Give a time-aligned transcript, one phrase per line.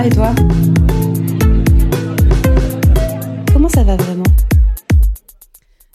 [0.00, 0.34] va et toi
[3.52, 4.22] Comment ça va vraiment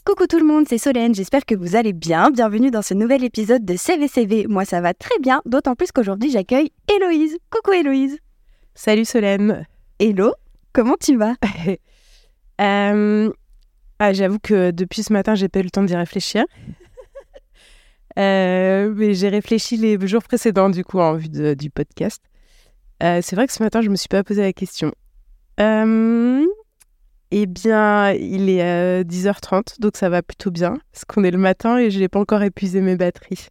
[0.06, 2.30] Coucou tout le monde, c'est Solène, j'espère que vous allez bien.
[2.30, 4.46] Bienvenue dans ce nouvel épisode de CVCV.
[4.48, 7.38] Moi ça va très bien, d'autant plus qu'aujourd'hui j'accueille Héloïse.
[7.50, 8.20] Coucou Héloïse.
[8.76, 9.66] Salut Solène.
[10.00, 10.34] Hello,
[10.74, 11.34] comment tu vas
[12.62, 13.30] Euh,
[14.00, 16.46] ah, J'avoue que depuis ce matin, j'ai pas eu le temps d'y réfléchir.
[18.18, 22.22] Euh, mais j'ai réfléchi les jours précédents, du coup, en vue de- du podcast.
[23.04, 24.92] Euh, c'est vrai que ce matin, je me suis pas posé la question.
[25.60, 26.46] Euh,
[27.32, 31.38] eh bien, il est euh, 10h30, donc ça va plutôt bien, parce qu'on est le
[31.38, 33.48] matin et je n'ai pas encore épuisé mes batteries.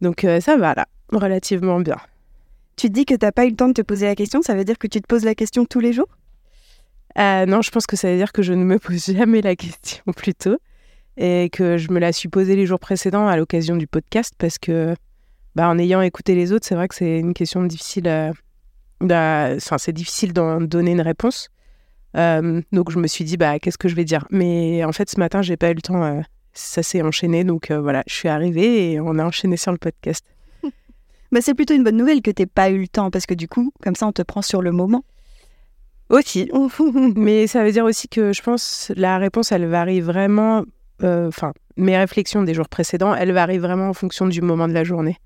[0.00, 1.96] Donc euh, ça va là, relativement bien.
[2.76, 4.54] Tu te dis que t'as pas eu le temps de te poser la question, ça
[4.54, 6.08] veut dire que tu te poses la question tous les jours?
[7.18, 9.56] Euh, non, je pense que ça veut dire que je ne me pose jamais la
[9.56, 10.58] question plutôt
[11.16, 14.58] et que je me la suis posée les jours précédents à l'occasion du podcast parce
[14.58, 14.94] que
[15.54, 18.30] bah, en ayant écouté les autres, c'est vrai que c'est une question difficile à...
[19.02, 21.50] Enfin, c'est difficile d'en donner une réponse.
[22.16, 24.26] Euh, donc je me suis dit, bah, qu'est-ce que je vais dire?
[24.30, 26.02] Mais en fait, ce matin, j'ai pas eu le temps.
[26.02, 26.20] euh,
[26.52, 29.78] ça s'est enchaîné, donc euh, voilà, je suis arrivée et on a enchaîné sur le
[29.78, 30.24] podcast.
[31.32, 33.46] Bah c'est plutôt une bonne nouvelle que t'aies pas eu le temps, parce que du
[33.46, 35.04] coup, comme ça on te prend sur le moment.
[36.08, 36.50] Aussi.
[37.14, 40.64] Mais ça veut dire aussi que je pense la réponse, elle varie vraiment.
[41.02, 44.82] Enfin, mes réflexions des jours précédents, elles varient vraiment en fonction du moment de la
[44.82, 45.18] journée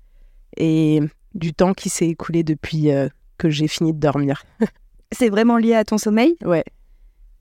[0.57, 1.01] et
[1.33, 2.91] du temps qui s'est écoulé depuis
[3.37, 4.43] que j'ai fini de dormir.
[5.11, 6.35] C'est vraiment lié à ton sommeil?
[6.43, 6.63] Ouais,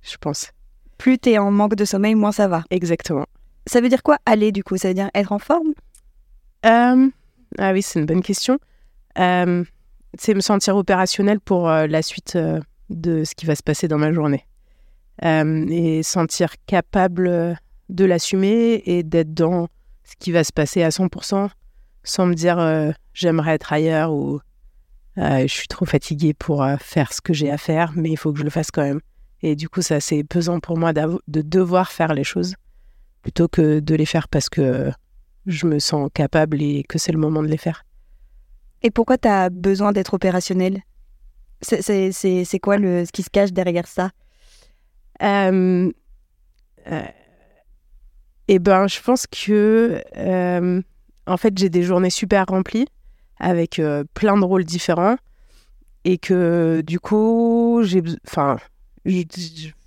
[0.03, 0.51] je pense.
[0.99, 2.65] Plus t'es en manque de sommeil, moins ça va.
[2.71, 3.27] Exactement.
[3.67, 4.77] Ça veut dire quoi aller du coup?
[4.77, 5.73] Ça veut dire être en forme?
[6.67, 7.09] Euh,
[7.59, 8.59] ah oui, c'est une bonne question.
[9.19, 9.65] Euh,
[10.19, 12.39] c'est me sentir opérationnel pour euh, la suite
[12.91, 14.45] de ce qui va se passer dans ma journée.
[15.23, 17.57] Et sentir capable
[17.89, 19.69] de l'assumer et d'être dans
[20.03, 21.49] ce qui va se passer à 100%
[22.03, 22.59] sans me dire
[23.15, 24.41] j'aimerais être ailleurs ou
[25.19, 28.17] euh, je suis trop fatiguée pour euh, faire ce que j'ai à faire, mais il
[28.17, 29.01] faut que je le fasse quand même.
[29.43, 32.55] Et du coup, ça, c'est pesant pour moi de devoir faire les choses
[33.23, 34.91] plutôt que de les faire parce que
[35.47, 37.85] je me sens capable et que c'est le moment de les faire.
[38.83, 40.83] Et pourquoi t'as besoin d'être opérationnel
[41.63, 44.11] C'est- quoi le, ce qui se cache derrière ça?
[45.23, 45.91] Euh,
[46.91, 47.03] euh,
[48.49, 50.83] eh ben, je pense que, euh,
[51.27, 52.87] en fait, j'ai des journées super remplies
[53.39, 55.17] avec euh, plein de rôles différents
[56.05, 58.57] et que du coup, j'ai, enfin,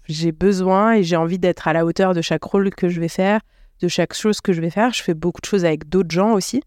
[0.08, 3.08] j'ai besoin et j'ai envie d'être à la hauteur de chaque rôle que je vais
[3.08, 3.42] faire,
[3.82, 4.94] de chaque chose que je vais faire.
[4.94, 6.62] Je fais beaucoup de choses avec d'autres gens aussi.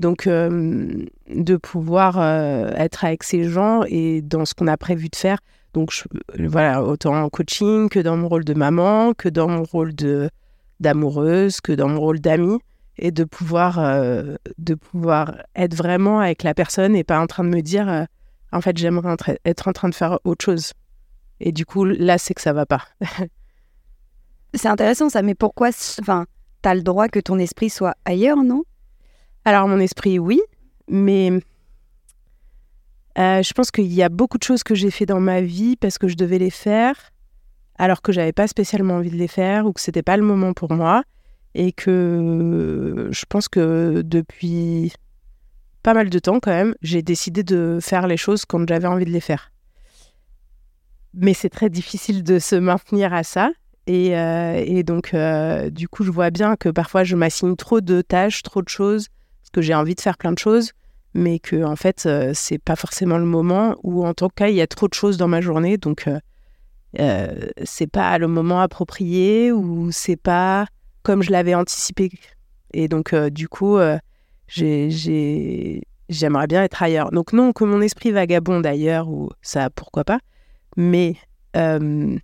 [0.00, 5.08] Donc, euh, de pouvoir euh, être avec ces gens et dans ce qu'on a prévu
[5.08, 5.38] de faire.
[5.74, 6.04] Donc, je-
[6.46, 10.30] voilà, autant en coaching que dans mon rôle de maman, que dans mon rôle de
[10.80, 12.58] d'amoureuse, que dans mon rôle d'amie,
[12.98, 17.44] et de pouvoir, euh, de pouvoir être vraiment avec la personne et pas en train
[17.44, 18.04] de me dire, euh,
[18.52, 20.72] en fait, j'aimerais être en train de faire autre chose.
[21.40, 22.84] Et du coup, là, c'est que ça va pas.
[24.54, 25.68] C'est intéressant ça, mais pourquoi
[26.00, 26.26] Enfin,
[26.62, 28.64] t'as le droit que ton esprit soit ailleurs, non?
[29.44, 30.40] Alors, mon esprit, oui,
[30.88, 31.30] mais
[33.18, 35.76] euh, je pense qu'il y a beaucoup de choses que j'ai fait dans ma vie
[35.76, 37.12] parce que je devais les faire
[37.76, 40.52] alors que j'avais pas spécialement envie de les faire ou que c'était pas le moment
[40.52, 41.04] pour moi
[41.58, 44.92] et que je pense que depuis
[45.82, 49.04] pas mal de temps quand même, j'ai décidé de faire les choses quand j'avais envie
[49.04, 49.50] de les faire.
[51.14, 53.50] Mais c'est très difficile de se maintenir à ça.
[53.88, 58.02] Et, euh, donc, euh, du coup, je vois bien que parfois, je m'assigne trop de
[58.02, 59.08] tâches, trop de choses,
[59.40, 60.72] parce que j'ai envie de faire plein de choses,
[61.12, 64.54] mais que, en fait, euh, c'est pas forcément le moment, ou en tout cas, il
[64.54, 66.08] y a trop de choses dans ma journée, donc
[67.00, 70.66] euh, c'est pas le moment approprié, ou c'est pas
[71.08, 72.10] comme je l'avais anticipé.
[72.74, 73.96] Et donc, euh, du coup, euh,
[74.46, 75.80] j'ai- j'ai-
[76.10, 77.10] j'aimerais bien être ailleurs.
[77.12, 80.18] Donc, non, que mon esprit vagabonde ailleurs, ou ça, pourquoi pas,
[80.76, 81.16] mais.
[81.56, 82.16] euh,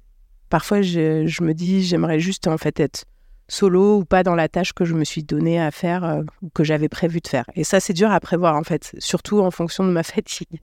[0.51, 3.07] Parfois, je, je me dis, j'aimerais juste en fait être
[3.49, 6.63] solo ou pas dans la tâche que je me suis donnée à faire ou que
[6.63, 7.45] j'avais prévu de faire.
[7.57, 10.61] Et ça, c'est dur à prévoir en fait, surtout en fonction de ma fatigue.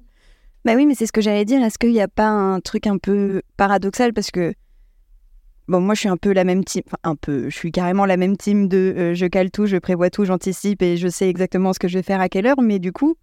[0.64, 1.62] Bah oui, mais c'est ce que j'allais dire.
[1.64, 4.14] Est-ce qu'il n'y a pas un truc un peu paradoxal?
[4.14, 4.54] Parce que
[5.72, 8.18] bon, moi je suis un peu la même team, un peu, je suis carrément la
[8.18, 11.74] même team de euh, je cale tout, je prévois tout, j'anticipe et je sais exactement
[11.74, 12.62] ce que je vais faire à quelle heure.
[12.62, 13.16] Mais du coup,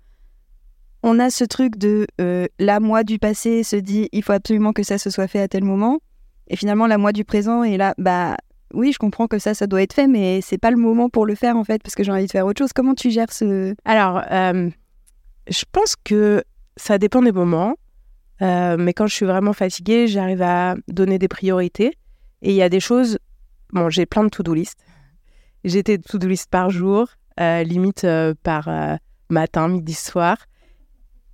[1.02, 4.72] on a ce truc de euh, la moi du passé se dit il faut absolument
[4.72, 6.00] que ça se soit fait à tel moment,
[6.48, 8.36] et finalement la moi du présent est là bah
[8.74, 11.24] oui, je comprends que ça, ça doit être fait, mais c'est pas le moment pour
[11.26, 12.72] le faire en fait, parce que j'ai envie de faire autre chose.
[12.74, 13.74] Comment tu gères ce.
[13.84, 14.68] Alors, euh,
[15.48, 16.42] je pense que
[16.76, 17.76] ça dépend des moments,
[18.40, 21.92] mais quand je suis vraiment fatiguée, j'arrive à donner des priorités.
[22.42, 23.18] Et il y a des choses.
[23.72, 24.78] Bon, j'ai plein de to-do list.
[25.64, 27.08] J'ai des to-do list par jour,
[27.40, 28.96] euh, limite euh, par euh,
[29.28, 30.38] matin, midi, soir.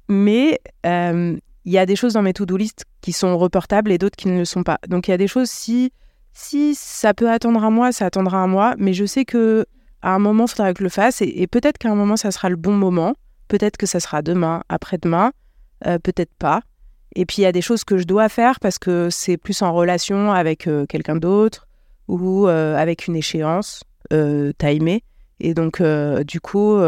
[0.09, 4.17] Mais il y a des choses dans mes to-do list qui sont reportables et d'autres
[4.17, 4.79] qui ne le sont pas.
[4.89, 5.93] Donc il y a des choses, si,
[6.35, 9.65] si ça peut attendre un mois, ça attendra un mois, mais je sais que
[10.03, 12.31] à un moment, il faudra que je le fasse et, peut-être qu'à un moment, ça
[12.31, 13.15] sera le bon moment.
[13.49, 15.33] Peut-être que ça sera demain, après-demain,
[15.81, 16.61] peut-être pas.
[17.15, 19.63] Et puis il y a des choses que je dois faire parce que c'est plus
[19.63, 21.69] en relation avec euh, quelqu'un d'autre
[22.09, 23.83] ou euh, avec une échéance
[24.59, 25.03] timée.
[25.41, 26.79] Et donc, du coup,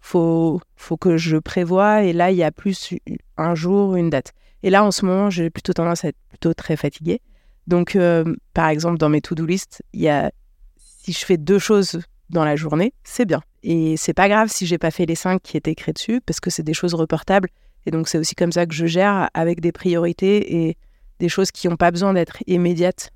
[0.00, 2.04] faut, faut que je prévoie.
[2.04, 2.94] Et là, il y a plus
[3.36, 4.32] un jour, une date.
[4.62, 7.20] Et là, en ce moment, j'ai plutôt tendance à être plutôt très fatiguée.
[7.66, 8.24] Donc, euh,
[8.54, 10.30] par exemple, dans mes to-do list, il y a
[10.76, 12.00] si je fais deux choses
[12.30, 13.42] dans la journée, c'est bien.
[13.62, 16.40] Et c'est pas grave si j'ai pas fait les cinq qui étaient écrits dessus, parce
[16.40, 17.48] que c'est des choses reportables.
[17.86, 20.76] Et donc, c'est aussi comme ça que je gère avec des priorités et
[21.18, 23.12] des choses qui n'ont pas besoin d'être immédiates.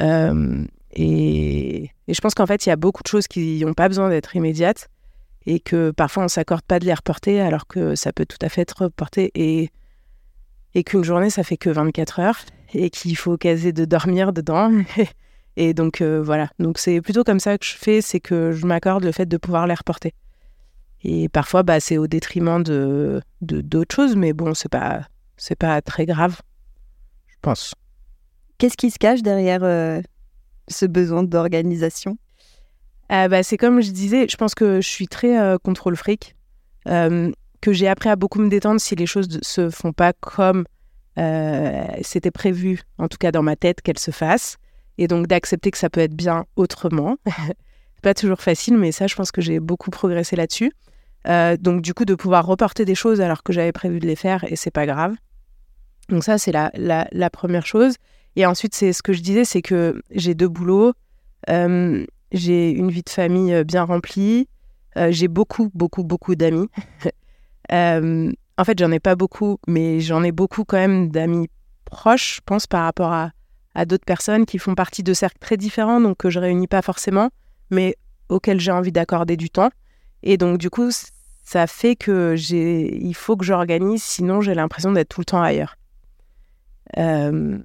[0.00, 3.88] Euh, et, je pense qu'en fait, il y a beaucoup de choses qui n'ont pas
[3.88, 4.88] besoin d'être immédiates
[5.44, 8.48] et que parfois on s'accorde pas de les reporter alors que ça peut tout à
[8.48, 9.70] fait être reporté et,
[10.74, 12.40] et qu'une journée ça fait que 24 heures
[12.74, 14.72] et qu'il faut caser de dormir dedans.
[15.56, 18.66] et donc euh, voilà, donc c'est plutôt comme ça que je fais, c'est que je
[18.66, 20.14] m'accorde le fait de pouvoir les reporter.
[21.02, 25.06] Et parfois bah, c'est au détriment de d'autres choses, mais bon c'est pas
[25.36, 26.40] c'est pas très grave,
[27.28, 27.74] je pense.
[28.58, 30.00] Qu'est-ce qui se cache derrière euh,
[30.68, 32.16] ce besoin d'organisation?
[33.12, 36.34] Euh, bah, c'est comme je disais, je pense que je suis très euh, contrôle fric,
[36.88, 40.12] euh, que j'ai appris à beaucoup me détendre si les choses ne se font pas
[40.12, 40.64] comme
[42.02, 44.58] c'était prévu, en tout cas dans ma tête, qu'elles se fassent,
[44.98, 47.16] et donc d'accepter que ça peut être bien autrement.
[48.06, 50.72] pas toujours facile, mais ça, je pense que j'ai beaucoup progressé là-dessus.
[51.58, 54.44] donc du coup, de pouvoir reporter des choses alors que j'avais prévu de les faire,
[54.48, 55.14] et c'est pas grave.
[56.08, 57.94] Donc ça, c'est la, la, première chose.
[58.36, 60.92] Et ensuite, c'est ce que je disais, c'est que j'ai deux boulots.
[62.32, 64.48] J'ai une vie de famille euh, bien remplie.
[64.96, 66.68] Euh, j'ai beaucoup, beaucoup, beaucoup d'amis.
[67.72, 71.48] Euh, en fait, j'en ai pas beaucoup, mais j'en ai beaucoup quand même d'amis
[71.84, 73.32] proches, je pense, par rapport à,
[73.74, 76.80] à d'autres personnes qui font partie de cercles très différents, donc que je réunis pas
[76.80, 77.30] forcément,
[77.70, 77.96] mais
[78.28, 79.70] auxquels j'ai envie d'accorder du temps.
[80.22, 80.90] Et donc, du coup,
[81.42, 85.42] ça fait que j'ai, il faut que j'organise, sinon j'ai l'impression d'être tout le temps
[85.42, 85.76] ailleurs.
[86.98, 87.58] Euh,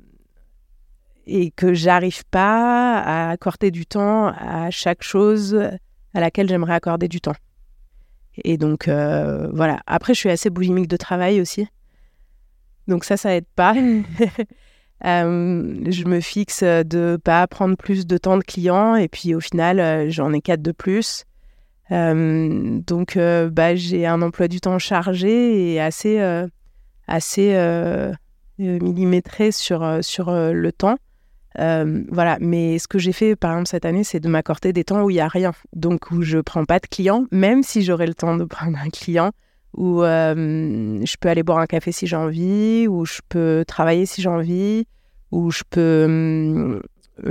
[1.27, 5.55] et que j'arrive pas à accorder du temps à chaque chose
[6.13, 7.35] à laquelle j'aimerais accorder du temps.
[8.43, 9.79] Et donc, euh, voilà.
[9.87, 11.67] Après, je suis assez boulimique de travail aussi.
[12.87, 13.75] Donc ça, ça aide pas.
[15.05, 19.39] Euh, je me fixe de pas prendre plus de temps de clients et puis au
[19.39, 21.25] final, euh, j'en ai quatre de plus.
[21.89, 26.21] donc, bah, j'ai un emploi du temps chargé et assez,
[27.07, 28.13] assez
[28.57, 30.97] millimétré sur, sur le temps.
[31.59, 34.83] Euh, voilà, mais ce que j'ai fait par exemple cette année, c'est de m'accorder des
[34.83, 37.83] temps où il n'y a rien, donc où je prends pas de clients, même si
[37.83, 39.31] j'aurais le temps de prendre un client,
[39.73, 44.05] où euh, je peux aller boire un café si j'ai envie, où je peux travailler
[44.05, 44.85] si j'ai envie,
[45.31, 46.81] où je peux euh,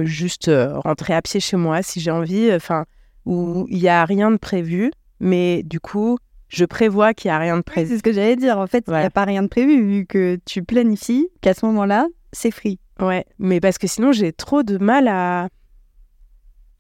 [0.05, 0.51] juste
[0.85, 2.87] rentrer à pied chez moi si j'ai envie, enfin,
[3.27, 4.91] où il n'y a rien de prévu,
[5.21, 7.91] mais du coup, je prévois qu'il n'y a rien de prévu.
[7.91, 10.07] c'est ce que j'allais dire, en fait, il n'y a pas rien de prévu, vu
[10.07, 12.79] que tu planifies qu'à ce moment-là, c'est free.
[13.01, 15.49] Ouais, mais parce que sinon j'ai trop de mal à,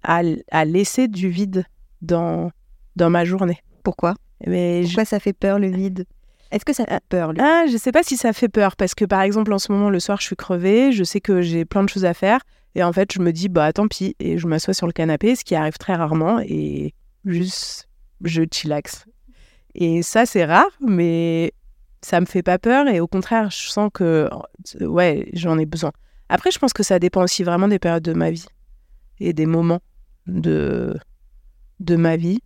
[0.03, 1.65] à, laisser du vide
[2.03, 2.51] dans,
[2.97, 3.59] dans ma journée.
[3.83, 4.15] Pourquoi?
[4.47, 6.07] Mais Pourquoi ça fait peur le vide?
[6.51, 8.95] Est-ce que ça fait peur le Ah, je sais pas si ça fait peur parce
[8.95, 11.65] que par exemple en ce moment le soir je suis crevée, je sais que j'ai
[11.65, 12.41] plein de choses à faire
[12.75, 15.37] et en fait je me dis bah tant pis et je m'assois sur le canapé,
[15.37, 16.95] ce qui arrive très rarement et
[17.25, 17.89] juste
[18.23, 19.05] je chillaxe.
[19.75, 21.53] Et ça c'est rare, mais
[22.03, 24.29] ça me fait pas peur et au contraire je sens que
[24.81, 25.93] ouais j'en ai besoin.
[26.31, 28.47] Après, je pense que ça dépend aussi vraiment des périodes de ma vie
[29.19, 29.81] et des moments
[30.29, 30.97] de,
[31.81, 32.39] de ma vie.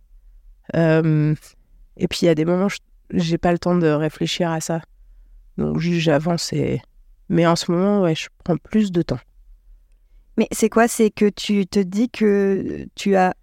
[0.75, 1.35] Euh,
[1.97, 2.67] et puis, il y a des moments,
[3.11, 4.81] j'ai pas le temps de réfléchir à ça.
[5.57, 6.51] Donc, juste, j'avance.
[6.53, 6.81] Et...
[7.29, 9.19] Mais en ce moment, ouais, je prends plus de temps.
[10.37, 10.87] Mais c'est quoi?
[10.87, 13.33] C'est que tu te dis que tu as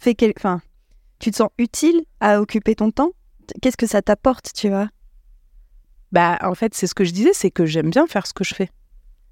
[0.00, 0.38] fait quelque...
[0.38, 0.60] Enfin,
[1.18, 3.12] tu te sens utile à occuper ton temps?
[3.62, 4.88] Qu'est-ce que ça t'apporte, tu vois?
[6.12, 8.44] Bah, en fait, c'est ce que je disais, c'est que j'aime bien faire ce que
[8.44, 8.70] je fais.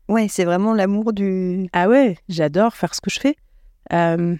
[0.08, 1.68] Ouais, c'est vraiment l'amour du.
[1.72, 3.36] Ah ouais, j'adore faire ce que je fais.
[3.92, 4.36] Euh,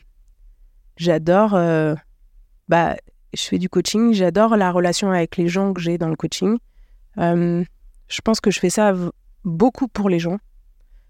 [0.97, 1.55] j'adore.
[1.55, 1.95] Euh,
[2.69, 2.97] bah,
[3.35, 4.13] je fais du coaching.
[4.13, 6.59] J'adore la relation avec les gens que j'ai dans le coaching.
[7.19, 7.65] Euh,
[8.09, 8.95] je pense que je fais ça
[9.45, 10.39] beaucoup pour les gens.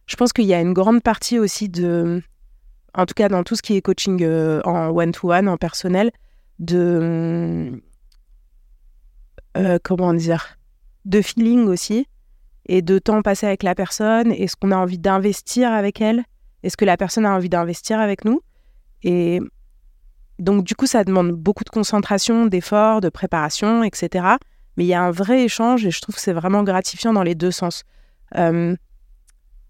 [0.07, 2.23] Je pense qu'il y a une grande partie aussi de,
[2.95, 4.25] en tout cas dans tout ce qui est coaching
[4.65, 6.11] en one-to-one, en personnel,
[6.59, 7.81] de
[9.83, 10.59] comment dire,
[11.05, 12.07] de feeling aussi
[12.67, 16.25] et de temps passé avec la personne Est-ce qu'on a envie d'investir avec elle?
[16.63, 18.41] Est-ce que la personne a envie d'investir avec nous?
[19.03, 19.41] Et
[20.43, 24.27] donc, du coup, ça demande beaucoup de concentration, d'efforts, de préparation, etc.
[24.77, 27.23] Mais il y a un vrai échange et je trouve que c'est vraiment gratifiant dans
[27.23, 27.85] les deux sens.
[28.37, 28.75] Euh,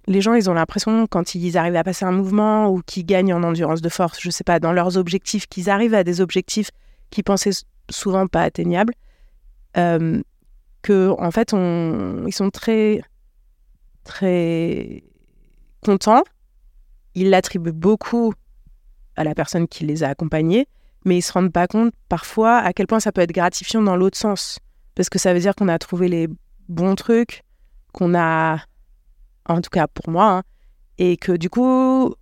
[0.07, 3.35] les gens, ils ont l'impression, quand ils arrivent à passer un mouvement ou qu'ils gagnent
[3.35, 6.71] en endurance de force, je sais pas, dans leurs objectifs, qu'ils arrivent à des objectifs
[7.11, 8.95] qu'ils pensaient souvent pas atteignables,
[9.77, 10.23] euh,
[10.81, 13.03] que en fait, ils sont très,
[14.05, 15.05] très
[15.85, 16.25] contents.
[17.15, 18.33] Ils l'attribuent beaucoup
[19.17, 20.67] à la personne qui les a accompagnés,
[21.05, 23.97] mais ils se rendent pas compte parfois à quel point ça peut être gratifiant dans
[23.97, 24.59] l'autre sens,
[24.95, 26.29] parce que ça veut dire qu'on a trouvé les
[26.69, 27.43] bons trucs,
[27.93, 28.61] qu'on a
[29.47, 30.43] en tout cas pour moi, hein.
[30.99, 32.15] et que du coup,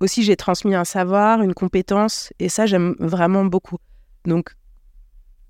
[0.00, 3.78] aussi j'ai transmis un savoir, une compétence, et ça j'aime vraiment beaucoup.
[4.24, 4.54] Donc,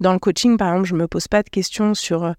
[0.01, 2.33] dans le coaching, par exemple, je me pose pas de questions sur euh,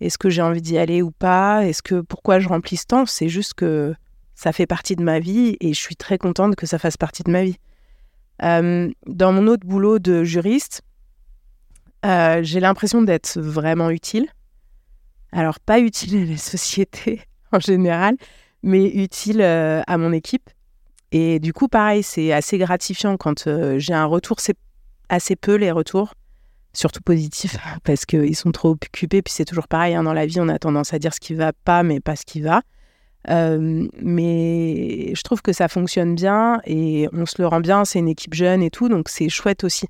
[0.00, 3.06] est-ce que j'ai envie d'y aller ou pas, est-ce que pourquoi je remplis ce temps,
[3.06, 3.94] c'est juste que
[4.34, 7.22] ça fait partie de ma vie et je suis très contente que ça fasse partie
[7.22, 7.58] de ma vie.
[8.42, 10.82] Euh, dans mon autre boulot de juriste,
[12.06, 14.26] euh, j'ai l'impression d'être vraiment utile.
[15.32, 18.16] Alors, pas utile à la société, en général,
[18.62, 20.48] mais utile euh, à mon équipe.
[21.12, 24.40] Et du coup, pareil, c'est assez gratifiant quand j'ai un retour.
[24.40, 24.56] C'est
[25.08, 26.14] assez peu les retours,
[26.72, 29.22] surtout positifs, parce qu'ils sont trop occupés.
[29.22, 31.34] Puis c'est toujours pareil, hein, dans la vie, on a tendance à dire ce qui
[31.34, 32.62] va pas, mais pas ce qui va.
[33.28, 37.84] Euh, mais je trouve que ça fonctionne bien et on se le rend bien.
[37.84, 39.86] C'est une équipe jeune et tout, donc c'est chouette aussi.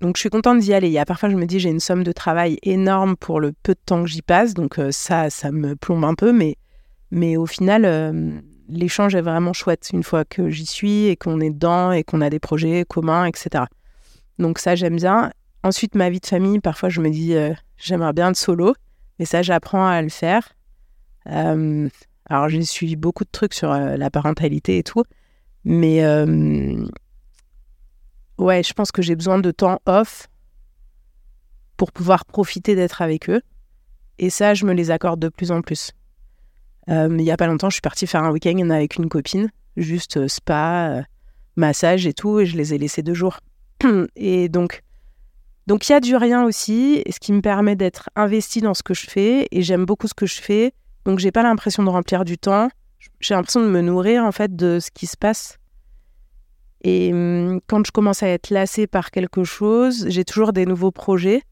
[0.00, 0.88] Donc je suis contente d'y aller.
[0.88, 3.52] Il y a parfois je me dis j'ai une somme de travail énorme pour le
[3.52, 6.56] peu de temps que j'y passe, donc euh, ça ça me plombe un peu, mais
[7.10, 11.38] mais au final euh, l'échange est vraiment chouette une fois que j'y suis et qu'on
[11.40, 13.64] est dedans et qu'on a des projets communs, etc.
[14.38, 15.32] Donc ça j'aime bien.
[15.62, 18.74] Ensuite ma vie de famille, parfois je me dis euh, j'aimerais bien de solo,
[19.18, 20.54] mais ça j'apprends à le faire.
[21.26, 25.04] Alors j'ai suivi beaucoup de trucs sur la parentalité et tout,
[25.64, 26.04] mais
[28.38, 30.28] ouais, je pense que j'ai besoin de temps off
[31.76, 33.40] pour pouvoir profiter d'être avec eux.
[34.18, 35.92] Et ça, je me les accorde de plus en plus.
[36.90, 39.50] Euh, il n'y a pas longtemps, je suis partie faire un week-end avec une copine,
[39.76, 41.02] juste euh, spa, euh,
[41.56, 43.40] massage et tout, et je les ai laissés deux jours.
[44.16, 44.82] et donc,
[45.66, 48.82] donc il y a du rien aussi, ce qui me permet d'être investie dans ce
[48.82, 50.74] que je fais, et j'aime beaucoup ce que je fais.
[51.04, 52.68] Donc j'ai pas l'impression de remplir du temps.
[53.20, 55.60] J'ai l'impression de me nourrir en fait de ce qui se passe
[56.82, 60.90] et hum, quand je commence à être lassée par quelque chose, j'ai toujours des nouveaux
[60.90, 61.42] projets.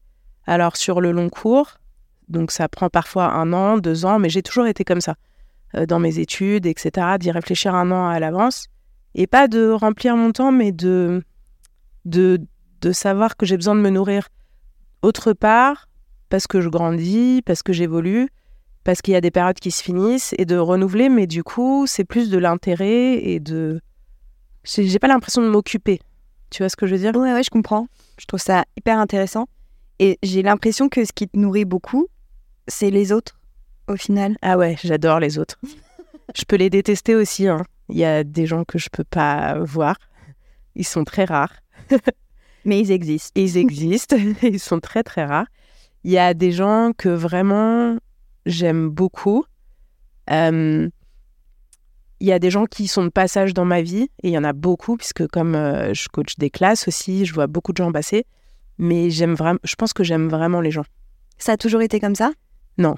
[0.45, 1.77] Alors sur le long cours,
[2.27, 5.15] donc ça prend parfois un an, deux ans, mais j'ai toujours été comme ça
[5.75, 8.67] euh, dans mes études, etc., d'y réfléchir un an à l'avance.
[9.13, 11.23] Et pas de remplir mon temps, mais de,
[12.05, 12.39] de,
[12.81, 14.29] de savoir que j'ai besoin de me nourrir
[15.01, 15.87] autre part,
[16.29, 18.29] parce que je grandis, parce que j'évolue,
[18.83, 21.85] parce qu'il y a des périodes qui se finissent, et de renouveler, mais du coup,
[21.87, 23.81] c'est plus de l'intérêt et de
[24.63, 25.99] j'ai pas l'impression de m'occuper.
[26.49, 27.15] Tu vois ce que je veux dire?
[27.15, 27.87] Ouais, ouais, je comprends.
[28.19, 29.47] Je trouve ça hyper intéressant.
[29.99, 32.07] Et j'ai l'impression que ce qui te nourrit beaucoup,
[32.67, 33.39] c'est les autres,
[33.87, 34.37] au final.
[34.41, 35.59] Ah ouais, j'adore les autres.
[36.35, 37.47] je peux les détester aussi.
[37.47, 37.63] Hein.
[37.89, 39.97] Il y a des gens que je peux pas voir.
[40.75, 41.53] Ils sont très rares.
[42.65, 43.39] Mais ils existent.
[43.39, 44.17] Ils existent.
[44.43, 45.47] ils sont très, très rares.
[46.03, 47.97] Il y a des gens que vraiment
[48.45, 49.45] j'aime beaucoup.
[50.29, 50.89] Euh,
[52.19, 54.37] il y a des gens qui sont de passage dans ma vie, et il y
[54.37, 57.77] en a beaucoup, puisque comme euh, je coach des classes aussi, je vois beaucoup de
[57.77, 58.25] gens passer.
[58.77, 60.85] Mais j'aime vraiment, je pense que j'aime vraiment les gens.
[61.37, 62.31] Ça a toujours été comme ça?
[62.77, 62.95] Non.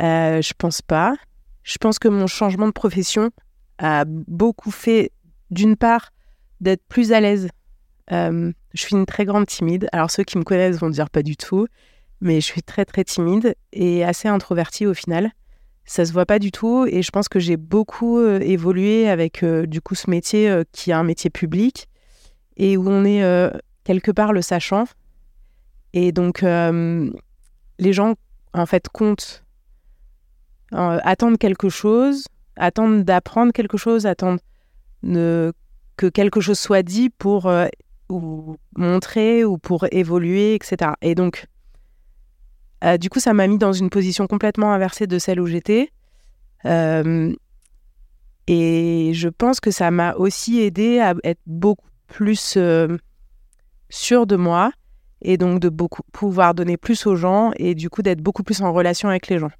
[0.00, 1.14] Euh, je pense pas.
[1.62, 3.30] Je pense que mon changement de profession
[3.78, 5.12] a beaucoup fait,
[5.50, 6.10] d'une part,
[6.60, 7.48] d'être plus à l'aise.
[8.12, 9.88] Euh, je suis une très grande timide.
[9.92, 11.66] Alors ceux qui me connaissent vont dire pas du tout,
[12.24, 15.30] mais je suis très très timide et assez introvertie au final.
[15.84, 19.42] Ça se voit pas du tout et je pense que j'ai beaucoup euh, évolué avec
[19.42, 21.86] euh, du coup ce métier euh, qui est un métier public
[22.56, 23.22] et où on est
[23.84, 24.84] quelque part le sachant.
[25.92, 28.14] Et donc les gens
[28.52, 29.44] en fait comptent
[30.72, 32.24] attendent quelque chose
[32.56, 34.40] attendent d'apprendre quelque chose attendent
[35.02, 37.52] que quelque chose soit dit pour
[38.08, 41.46] ou montrer ou pour évoluer etc et donc
[42.84, 45.90] euh, du coup, ça m'a mis dans une position complètement inversée de celle où j'étais.
[46.66, 47.32] Euh,
[48.46, 52.96] et je pense que ça m'a aussi aidé à être beaucoup plus euh,
[53.88, 54.70] sûre de moi
[55.22, 58.60] et donc de beaucoup, pouvoir donner plus aux gens et du coup d'être beaucoup plus
[58.60, 59.50] en relation avec les gens.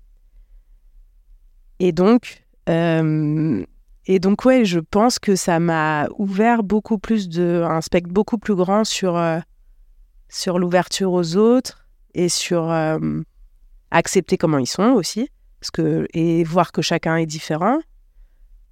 [1.80, 7.80] Et donc, et donc ouais, je pense que ça m'a ouvert beaucoup plus de, un
[7.80, 9.18] spectre beaucoup plus grand sur,
[10.28, 11.83] sur l'ouverture aux autres
[12.14, 12.98] et sur euh,
[13.90, 15.28] accepter comment ils sont aussi,
[15.60, 17.80] parce que, et voir que chacun est différent.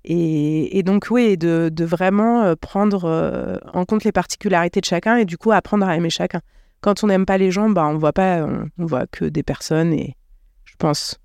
[0.05, 5.25] Et, donc, oui, de, vraiment euh, prendre euh, en compte les particularités de chacun et
[5.25, 6.41] du coup apprendre à aimer chacun.
[6.81, 8.45] quand on n'aime pas les gens, bah, on voit pas,
[8.79, 10.17] on voit que des personnes et
[10.65, 11.21] je pense,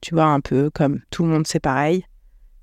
[0.00, 2.04] tu vois, un peu comme tout le monde, c'est pareil.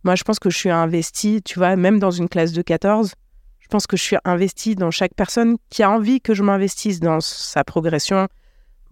[0.03, 3.13] Moi, je pense que je suis investie, tu vois, même dans une classe de 14,
[3.59, 6.99] je pense que je suis investie dans chaque personne qui a envie que je m'investisse
[6.99, 8.27] dans sa progression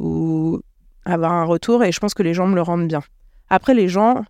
[0.01, 0.61] ou
[1.05, 3.01] avoir un retour et je pense que les gens me le rendent bien.
[3.49, 4.23] Après, les gens,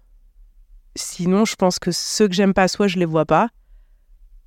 [0.95, 3.49] sinon, je pense que ceux que j'aime pas, soit je les vois pas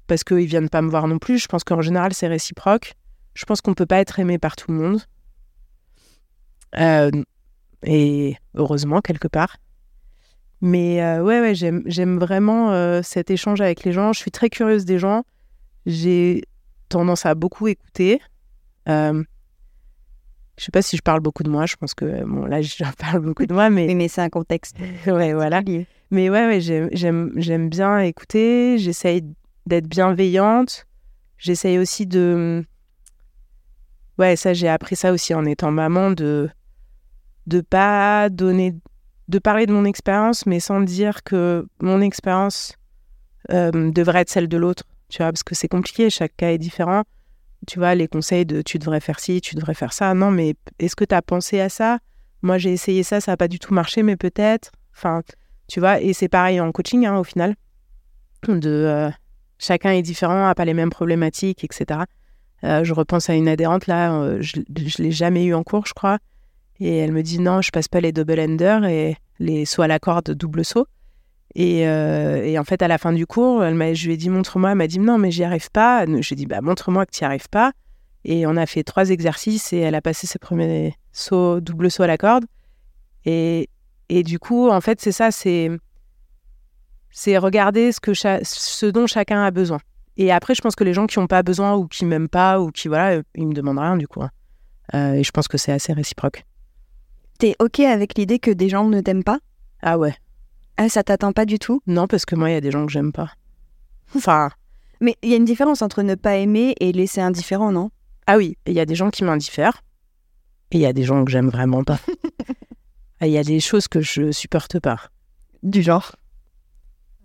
[0.07, 1.39] parce qu'ils viennent pas me voir non plus.
[1.39, 2.95] Je pense qu'en général, c'est réciproque.
[3.35, 5.01] Je pense qu'on peut pas être aimé par tout le monde.
[6.77, 7.11] Euh,
[7.85, 9.57] et heureusement, quelque part.
[10.61, 14.13] Mais euh, ouais, ouais, j'aime, vraiment euh, cet échange avec les gens.
[14.13, 15.25] Je suis très curieuse des gens.
[15.87, 16.43] J'ai
[16.89, 18.21] tendance à beaucoup écouter.
[20.57, 21.67] Je sais pas si je parle beaucoup de moi.
[21.67, 24.31] Je pense que bon là, je parle beaucoup de moi, mais Oui, mais c'est un
[24.31, 24.77] contexte.
[25.07, 25.63] ouais, voilà.
[26.11, 28.79] Mais ouais, ouais, j'aime bien écouter.
[28.79, 29.25] J'essaye
[29.67, 30.87] d'être bienveillante.
[31.39, 32.65] J'essaye aussi de.
[34.19, 36.49] Ouais, ça, j'ai appris ça aussi en étant maman, de
[37.47, 38.75] de pas donner,
[39.29, 42.79] de parler de mon expérience, mais sans dire que mon expérience
[43.51, 44.85] euh, devrait être celle de l'autre.
[45.09, 47.03] Tu vois, parce que c'est compliqué, chaque cas est différent.
[47.67, 50.15] Tu vois, les conseils de tu devrais faire ci, tu devrais faire ça.
[50.15, 51.99] Non, mais est-ce que tu as pensé à ça?
[52.43, 54.71] Moi, j'ai essayé ça, ça n'a pas du tout marché, mais peut-être.
[54.95, 55.23] Enfin,
[55.67, 57.55] tu vois, et c'est pareil en coaching, hein, au final.
[58.47, 59.11] De, euh,
[59.59, 62.01] chacun est différent, n'a pas les mêmes problématiques, etc.
[62.65, 65.87] Euh, je repense à une adhérente, là, euh, je ne l'ai jamais eu en cours,
[65.87, 66.19] je crois.
[66.81, 69.89] Et elle me dit non, je passe pas les double enders et les sauts à
[69.89, 70.87] la corde double saut.
[71.57, 74.29] Et, euh, et en fait, à la fin du cours, elle je lui ai dit
[74.29, 74.71] montre-moi.
[74.73, 76.05] Elle m'a dit non, mais j'y arrive pas.
[76.07, 77.73] Je lui ai dit bah montre-moi que tu n'y arrives pas.
[78.25, 82.03] Et on a fait trois exercices et elle a passé ses premiers sauts, double saut
[82.03, 82.47] à la corde.
[83.27, 83.69] Et,
[84.09, 85.71] et du coup, en fait, c'est ça, c'est
[87.11, 89.79] c'est regarder ce, que ce dont chacun a besoin.
[90.17, 92.61] Et après, je pense que les gens qui n'ont pas besoin ou qui m'aiment pas
[92.61, 94.23] ou qui, voilà, ils me demandent rien du coup.
[94.23, 94.31] hein.
[94.95, 96.45] Euh, et je pense que c'est assez réciproque.
[97.39, 99.39] T'es OK avec l'idée que des gens ne t'aiment pas?
[99.83, 100.15] Ah ouais.
[100.77, 101.81] Ah, ça t'atteint pas du tout?
[101.87, 103.33] Non, parce que moi, il y a des gens que j'aime pas.
[104.17, 104.51] Enfin,
[105.01, 107.91] Mais il y a une différence entre ne pas aimer et laisser indifférent, non?
[108.27, 109.83] Ah oui, il y a des gens qui m'indiffèrent.
[110.71, 111.99] Et il y a des gens que j'aime vraiment pas.
[113.21, 114.99] Il y a des choses que je supporte pas.
[115.63, 116.15] Du genre?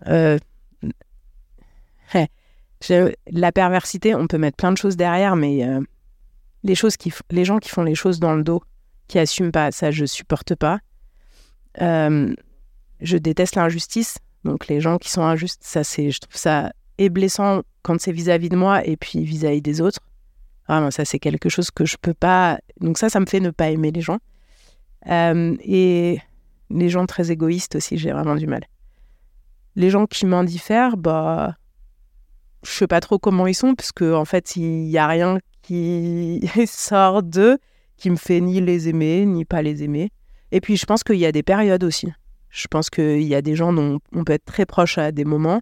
[0.06, 0.38] Euh,
[2.14, 2.28] ouais.
[3.30, 5.80] La perversité, on peut mettre plein de choses derrière, mais euh,
[6.62, 8.62] les, choses qui, f- les gens qui font les choses dans le dos,
[9.08, 10.78] qui assument pas, ça, je supporte pas.
[11.82, 12.34] Euh,
[13.02, 14.18] je déteste l'injustice.
[14.44, 18.12] Donc les gens qui sont injustes, ça, c'est, je trouve ça et blessant quand c'est
[18.12, 20.00] vis-à-vis de moi et puis vis-à-vis des autres.
[20.68, 22.58] Vraiment, ça, c'est quelque chose que je peux pas.
[22.80, 24.18] Donc ça, ça me fait ne pas aimer les gens.
[25.08, 26.20] Euh, et
[26.70, 28.62] les gens très égoïstes aussi, j'ai vraiment du mal.
[29.76, 31.56] Les gens qui m'indiffèrent, bah,
[32.62, 35.38] je sais pas trop comment ils sont, parce qu'en en fait, il y a rien
[35.62, 37.58] qui sort d'eux
[37.96, 40.10] qui me fait ni les aimer, ni pas les aimer.
[40.52, 42.12] Et puis, je pense qu'il y a des périodes aussi.
[42.50, 45.24] Je pense qu'il y a des gens dont on peut être très proche à des
[45.24, 45.60] moments,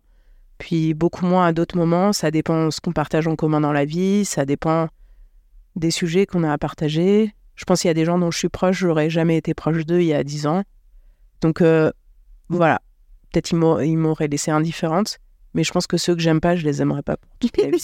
[0.58, 2.12] puis beaucoup moins à d'autres moments.
[2.12, 4.88] Ça dépend de ce qu'on partage en commun dans la vie, ça dépend
[5.76, 7.34] des sujets qu'on a à partager.
[7.54, 9.84] Je pense qu'il y a des gens dont je suis proche, j'aurais jamais été proche
[9.84, 10.62] d'eux il y a dix ans.
[11.40, 11.90] Donc euh,
[12.48, 12.80] voilà,
[13.32, 15.18] peut-être ils m'auraient laissé indifférente,
[15.54, 17.68] mais je pense que ceux que j'aime pas, je les aimerais pas pour toute la
[17.70, 17.82] vie.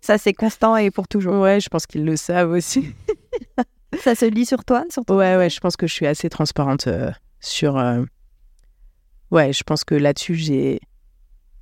[0.00, 1.40] Ça, c'est constant et pour toujours.
[1.40, 2.94] Ouais, je pense qu'ils le savent aussi.
[4.00, 6.28] Ça se lit sur toi sur ton- Ouais, ouais, je pense que je suis assez
[6.30, 7.76] transparente euh, sur.
[7.76, 8.02] euh,
[9.30, 10.80] Ouais, je pense que là-dessus, j'ai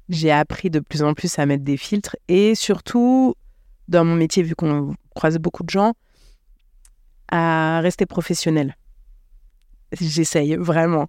[0.09, 3.35] j'ai appris de plus en plus à mettre des filtres et surtout
[3.88, 5.94] dans mon métier, vu qu'on croise beaucoup de gens,
[7.29, 8.76] à rester professionnel.
[9.92, 11.07] J'essaye vraiment,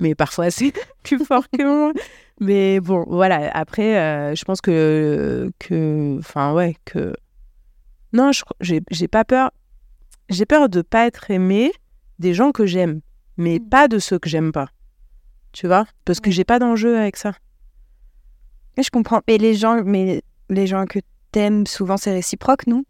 [0.00, 1.92] mais parfois c'est plus fort que moi.
[2.40, 3.50] Mais bon, voilà.
[3.54, 7.14] Après, euh, je pense que que, enfin ouais, que
[8.12, 9.50] non, j'ai j'ai pas peur.
[10.30, 11.72] J'ai peur de pas être aimée
[12.18, 13.00] des gens que j'aime,
[13.36, 14.68] mais pas de ceux que j'aime pas.
[15.52, 17.32] Tu vois Parce que j'ai pas d'enjeu avec ça.
[18.76, 19.22] Et Je comprends.
[19.26, 21.00] Et les gens, mais les gens que
[21.32, 22.84] t'aimes, souvent, c'est réciproque, non?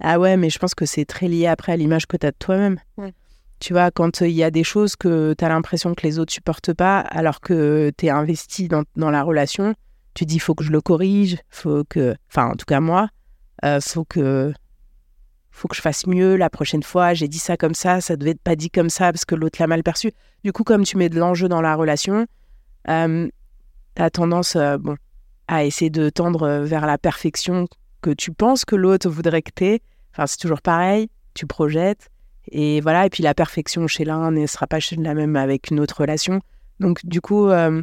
[0.00, 2.30] Ah ouais, mais je pense que c'est très lié après à l'image que tu as
[2.30, 2.78] de toi-même.
[2.96, 3.12] Ouais.
[3.58, 6.32] Tu vois, quand il y a des choses que tu as l'impression que les autres
[6.32, 9.74] supportent pas, alors que tu es investi dans, dans la relation,
[10.14, 12.14] tu dis faut que je le corrige, faut que.
[12.30, 13.08] Enfin, en tout cas, moi,
[13.64, 14.52] euh, faut que.
[15.50, 17.14] Faut que je fasse mieux la prochaine fois.
[17.14, 19.60] J'ai dit ça comme ça, ça devait être pas dit comme ça parce que l'autre
[19.60, 20.12] l'a mal perçu.
[20.44, 22.26] Du coup, comme tu mets de l'enjeu dans la relation,
[22.88, 23.28] euh,
[23.96, 24.96] tu as tendance euh, bon,
[25.48, 27.66] à essayer de tendre euh, vers la perfection
[28.02, 29.80] que tu penses que l'autre voudrait que tu.
[30.12, 32.08] Enfin, c'est toujours pareil, tu projettes.
[32.50, 35.70] Et voilà, et puis la perfection chez l'un ne sera pas chez la même avec
[35.70, 36.40] une autre relation.
[36.80, 37.82] Donc, du coup, euh,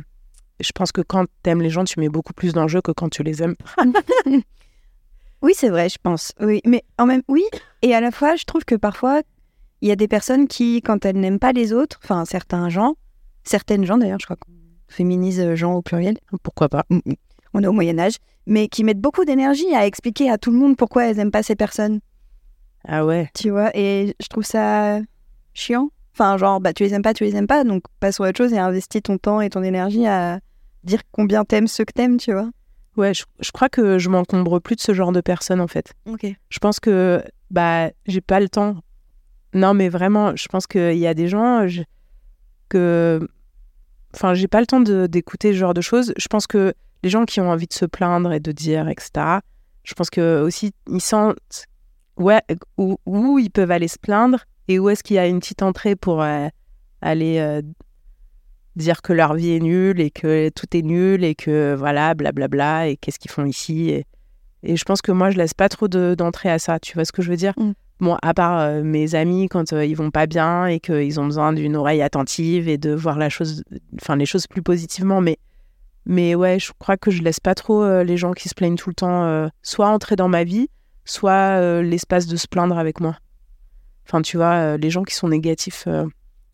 [0.59, 3.09] je pense que quand tu aimes les gens, tu mets beaucoup plus d'enjeux que quand
[3.09, 3.55] tu les aimes.
[5.41, 6.31] Oui, c'est vrai, je pense.
[6.39, 7.43] Oui, mais en même oui,
[7.81, 9.21] et à la fois, je trouve que parfois,
[9.81, 12.95] il y a des personnes qui, quand elles n'aiment pas les autres, enfin certains gens,
[13.43, 14.51] certaines gens d'ailleurs, je crois qu'on
[14.87, 17.13] féminise euh, gens au pluriel, Pourquoi pas Mm, mm.
[17.53, 18.15] on est au Moyen Âge,
[18.47, 21.43] mais qui mettent beaucoup d'énergie à expliquer à tout le monde pourquoi elles n'aiment pas
[21.43, 21.99] ces personnes,
[22.87, 23.29] Ah ouais.
[23.35, 24.99] tu vois, et je trouve ça
[25.53, 25.89] chiant.
[26.13, 28.37] Enfin, genre, bah tu les aimes pas, tu les aimes pas, donc passe à autre
[28.37, 30.39] chose et investis ton temps et ton énergie à
[30.83, 32.49] dire combien t'aimes ceux que t'aimes, tu vois.
[32.97, 35.93] Ouais, je, je crois que je m'encombre plus de ce genre de personnes en fait.
[36.07, 36.25] Ok.
[36.49, 38.77] Je pense que bah j'ai pas le temps.
[39.53, 41.83] Non, mais vraiment, je pense qu'il y a des gens je-
[42.69, 43.25] que,
[44.13, 46.13] enfin, j'ai pas le temps d'écouter ce genre de choses.
[46.17, 49.39] Je pense que les gens qui ont envie de se plaindre et de dire, etc.
[49.83, 51.65] Je pense que aussi ils sentent
[52.17, 52.41] ouais
[52.77, 55.61] où, où ils peuvent aller se plaindre et où est-ce qu'il y a une petite
[55.61, 56.47] entrée pour euh,
[57.01, 57.61] aller euh,
[58.77, 62.87] dire que leur vie est nulle et que tout est nul et que voilà blablabla
[62.87, 64.05] et qu'est-ce qu'ils font ici et,
[64.63, 67.03] et je pense que moi je laisse pas trop de- d'entrée à ça tu vois
[67.05, 67.53] ce que je veux dire?
[67.57, 67.71] Mm.
[67.99, 71.25] bon à part euh, mes amis quand euh, ils vont pas bien et qu'ils ont
[71.25, 73.63] besoin d'une oreille attentive et de voir la chose
[74.01, 75.37] enfin les choses plus positivement mais
[76.05, 78.77] mais ouais je crois que je laisse pas trop euh, les gens qui se plaignent
[78.77, 80.69] tout le temps euh, soit entrer dans ma vie
[81.05, 83.15] soit l'espace de se plaindre avec moi
[84.05, 85.87] enfin tu vois les gens qui sont négatifs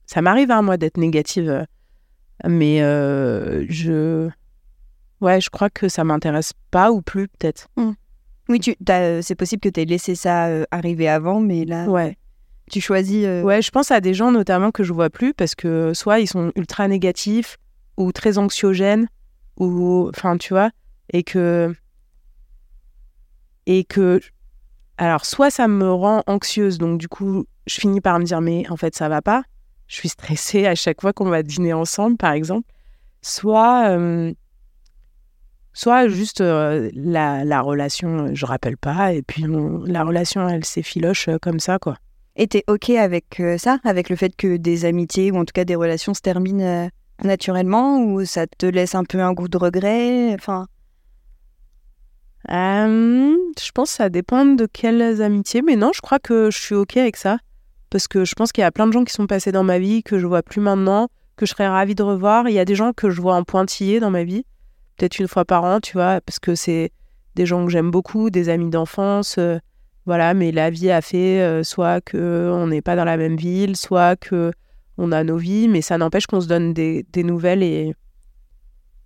[0.06, 1.66] ça m'arrive à moi d'être négative
[2.48, 4.30] mais euh, je
[5.22, 7.68] ouais je crois que ça m'intéresse pas ou plus peut-être
[8.50, 11.88] Oui, tu, euh, c'est possible que tu aies laissé ça euh, arriver avant, mais là,
[11.88, 12.18] ouais
[12.72, 13.26] tu choisis.
[13.26, 16.20] euh, ouais je pense à des gens notamment que je vois plus parce que soit
[16.20, 17.58] ils sont ultra négatifs
[17.98, 19.08] ou très anxiogènes
[19.58, 20.72] ou enfin tu vois
[21.12, 21.74] et que
[23.66, 24.20] et que
[24.98, 28.68] alors soit ça me rend anxieuse donc du coup je finis par me dire mais
[28.70, 29.44] en fait ça va pas
[29.94, 32.68] je suis stressée à chaque fois qu'on va dîner ensemble par exemple.
[33.22, 34.34] Soit euh,
[35.74, 40.48] soit juste euh, la, la relation euh, je rappelle pas et puis on- la relation
[40.50, 41.96] elle s'effiloche comme ça quoi.
[42.36, 45.66] Et t'es OK avec ça Avec le fait que des amitiés ou en tout cas
[45.66, 46.90] des relations se terminent
[47.24, 50.66] naturellement Ou ça te laisse un peu un goût de regret Enfin,
[52.50, 56.60] Euh, je pense que ça dépend de quelles amitiés, mais non, je crois que je
[56.60, 57.38] suis OK avec ça.
[57.94, 59.78] Parce que je pense qu'il y a plein de gens qui sont passés dans ma
[59.78, 62.50] vie que je vois plus maintenant, que je serais ravie de revoir.
[62.50, 64.46] Il y a des gens que je vois en pointillé dans ma vie,
[64.98, 66.92] peut-être une fois par an, tu vois, parce que c'est
[67.36, 69.36] des gens que j'aime beaucoup, des amis d'enfance.
[69.38, 69.60] euh,
[70.08, 73.36] voilà, mais la vie a fait euh, soit que on n'est pas dans la même
[73.36, 74.52] ville, soit que
[74.98, 77.94] on a nos vies, mais ça n'empêche qu'on se donne des, des nouvelles et,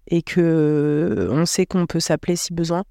[0.07, 2.85] et que euh, on sait qu'on peut s'appeler si besoin.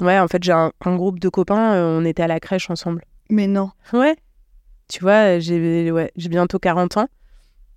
[0.00, 3.02] Ouais, en fait, j'ai un, un groupe de copains, on était à la crèche ensemble.
[3.28, 3.70] mais non.
[3.92, 4.16] Ouais.
[4.88, 7.08] Tu vois, j'ai ouais, j'ai bientôt 40 ans.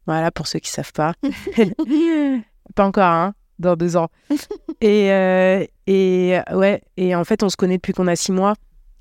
[0.05, 1.13] Voilà, pour ceux qui savent pas.
[2.75, 4.09] pas encore, hein, dans deux ans.
[4.81, 8.55] et, euh, et ouais, et en fait, on se connaît depuis qu'on a six mois.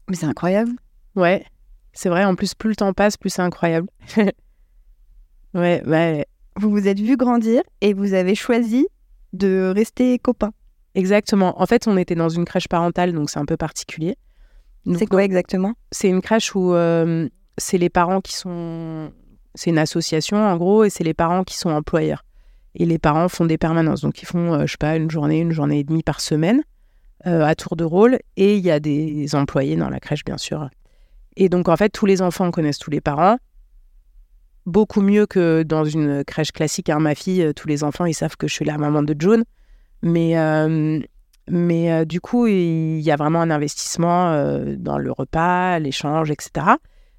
[0.09, 0.73] Mais c'est incroyable.
[1.16, 1.44] Ouais,
[1.92, 2.25] c'est vrai.
[2.25, 3.88] En plus, plus le temps passe, plus c'est incroyable.
[5.55, 8.87] ouais, ouais, Vous vous êtes vu grandir et vous avez choisi
[9.33, 10.53] de rester copains.
[10.94, 11.61] exactement.
[11.61, 14.16] En fait, on était dans une crèche parentale, donc c'est un peu particulier.
[14.97, 15.75] C'est quoi exactement?
[15.92, 19.12] C'est une crèche où euh, c'est les parents qui sont.
[19.55, 22.25] C'est une association en gros, et c'est les parents qui sont employeurs.
[22.75, 24.03] Et les parents font des permanences.
[24.03, 26.62] Donc ils font, euh, je sais pas, une journée, une journée et demie par semaine
[27.27, 28.18] euh, à tour de rôle.
[28.37, 30.68] Et il y a des employés dans la crèche, bien sûr.
[31.37, 33.38] Et donc en fait, tous les enfants connaissent tous les parents.
[34.66, 36.90] Beaucoup mieux que dans une crèche classique.
[36.90, 37.01] Hein.
[37.01, 39.44] Ma fille, euh, tous les enfants, ils savent que je suis la maman de June.
[40.03, 40.35] Mais,
[41.49, 44.31] mais du coup, il y a vraiment un investissement
[44.77, 46.77] dans le repas, l'échange, etc.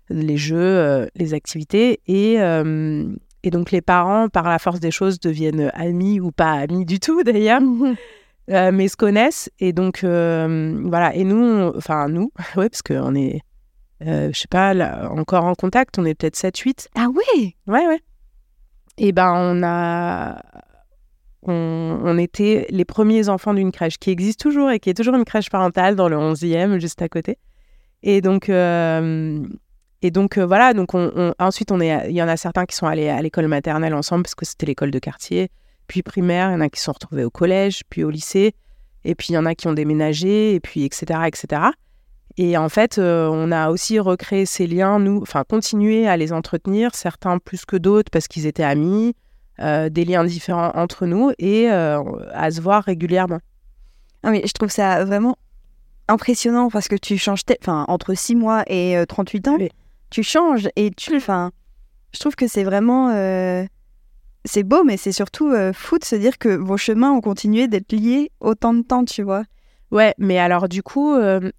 [0.09, 1.99] Les jeux, euh, les activités.
[2.07, 6.53] Et, euh, et donc, les parents, par la force des choses, deviennent amis ou pas
[6.53, 7.61] amis du tout, d'ailleurs,
[8.49, 9.49] euh, mais se connaissent.
[9.59, 11.15] Et donc, euh, voilà.
[11.15, 13.41] Et nous, enfin, nous, ouais, parce qu'on est,
[14.05, 16.87] euh, je sais pas, là, encore en contact, on est peut-être 7-8.
[16.95, 17.55] Ah ouais?
[17.67, 18.01] Ouais, ouais.
[18.97, 20.41] Et ben, on a.
[21.43, 25.15] On, on était les premiers enfants d'une crèche qui existe toujours et qui est toujours
[25.15, 27.37] une crèche parentale dans le 11e, juste à côté.
[28.03, 28.49] Et donc,
[30.01, 30.73] et donc euh, voilà.
[30.73, 33.21] Donc, on, on- ensuite, on est, il y en a certains qui sont allés à
[33.21, 35.49] l'école maternelle ensemble parce que c'était l'école de quartier.
[35.87, 38.53] Puis primaire, il y en a qui se sont retrouvés au collège, puis au lycée.
[39.05, 41.61] Et puis, il y en a qui ont déménagé, et puis, etc., etc.
[42.37, 46.31] Et en fait, euh, on a aussi recréé ces liens, nous, enfin, continué à les
[46.31, 49.15] entretenir, certains plus que d'autres parce qu'ils étaient amis,
[49.59, 53.39] euh, des liens différents entre nous et à se voir régulièrement.
[54.23, 55.37] Ah mais je trouve ça vraiment
[56.07, 59.69] impressionnant parce que tu changes, enfin entre 6 mois et euh, 38 ans, Oui.
[60.09, 61.51] Tu changes et tu, enfin,
[62.13, 63.65] je trouve que c'est vraiment, euh,
[64.45, 67.67] c'est beau, mais c'est surtout euh, fou de se dire que vos chemins ont continué
[67.67, 69.43] d'être liés autant de temps, tu vois.
[69.91, 71.51] Ouais, mais alors du coup, euh,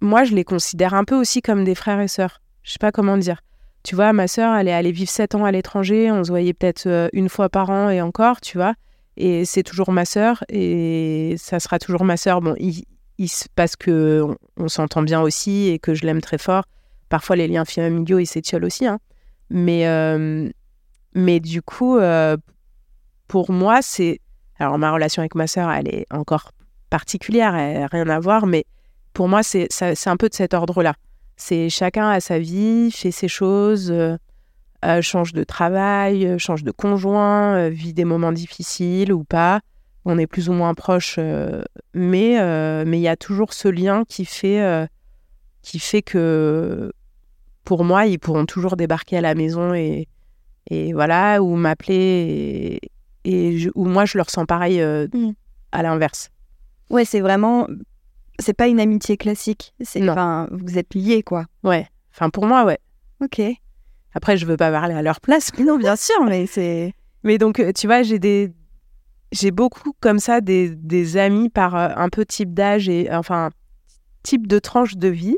[0.00, 2.40] moi, je les considère un peu aussi comme des frères et sœurs.
[2.62, 3.40] Je sais pas comment dire.
[3.82, 6.10] Tu vois, ma sœur, elle est allée vivre sept ans à l'étranger.
[6.10, 8.74] On se voyait peut-être une fois par an et encore, tu vois.
[9.16, 12.40] Et c'est toujours ma sœur et ça sera toujours ma sœur.
[12.40, 12.84] Bon, il,
[13.54, 16.64] parce que on, s'entend bien aussi et que je l'aime très fort.
[17.14, 18.88] Parfois, les liens familiaux, ils s'étiolent aussi.
[18.88, 18.98] Hein.
[19.48, 20.50] Mais, euh,
[21.14, 22.36] mais du coup, euh,
[23.28, 24.18] pour moi, c'est.
[24.58, 26.50] Alors, ma relation avec ma sœur, elle est encore
[26.90, 28.64] particulière, elle n'a rien à voir, mais
[29.12, 29.68] pour moi, c'est
[30.06, 30.94] un peu de cet ordre-là.
[31.36, 34.18] C'est chacun a sa vie, fait ses choses, euh,
[35.00, 39.60] change de travail, change de conjoint, vit des moments difficiles ou pas.
[40.04, 41.20] On est plus ou moins proches,
[41.94, 44.88] mais mais il y a toujours ce lien qui fait
[45.64, 46.92] qui fait que
[47.64, 50.08] pour moi, ils pourront toujours débarquer à la maison et,
[50.70, 52.80] et voilà ou m'appeler
[53.24, 55.32] et, ou moi je leur sens pareil mmh.
[55.72, 56.30] à l'inverse.
[56.90, 57.66] Ouais, c'est vraiment
[58.38, 59.74] c'est pas une amitié classique.
[59.80, 61.46] C'est, enfin, vous êtes liés, quoi.
[61.62, 61.88] Ouais.
[62.12, 62.78] Enfin, pour moi, ouais.
[63.22, 63.40] Ok.
[64.14, 65.50] Après, je veux pas parler à leur place.
[65.58, 66.94] non, bien sûr, mais c'est.
[67.22, 68.52] Mais donc, euh, tu vois, j'ai des,
[69.32, 73.50] j'ai beaucoup comme ça des, des amis par euh, un peu type d'âge et enfin
[74.22, 75.36] type de tranche de vie.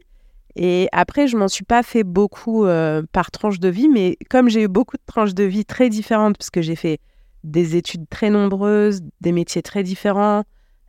[0.58, 4.48] Et après, je m'en suis pas fait beaucoup euh, par tranche de vie, mais comme
[4.48, 6.98] j'ai eu beaucoup de tranches de vie très différentes, parce que j'ai fait
[7.44, 10.44] des études très nombreuses, des métiers très différents,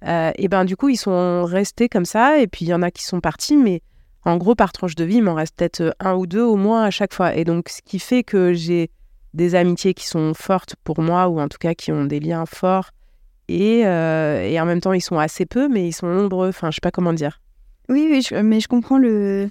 [0.05, 2.39] euh, et ben du coup, ils sont restés comme ça.
[2.39, 3.81] Et puis il y en a qui sont partis, mais
[4.23, 6.55] en gros, par tranche de vie, il m'en reste peut-être euh, un ou deux au
[6.55, 7.35] moins à chaque fois.
[7.35, 8.89] Et donc, ce qui fait que j'ai
[9.33, 12.45] des amitiés qui sont fortes pour moi, ou en tout cas qui ont des liens
[12.45, 12.91] forts.
[13.49, 16.49] Et, et en même temps, ils sont assez peu, mais ils sont nombreux.
[16.49, 17.39] Enfin, je sais pas comment dire.
[17.89, 19.49] Oui, oui, mais je comprends le.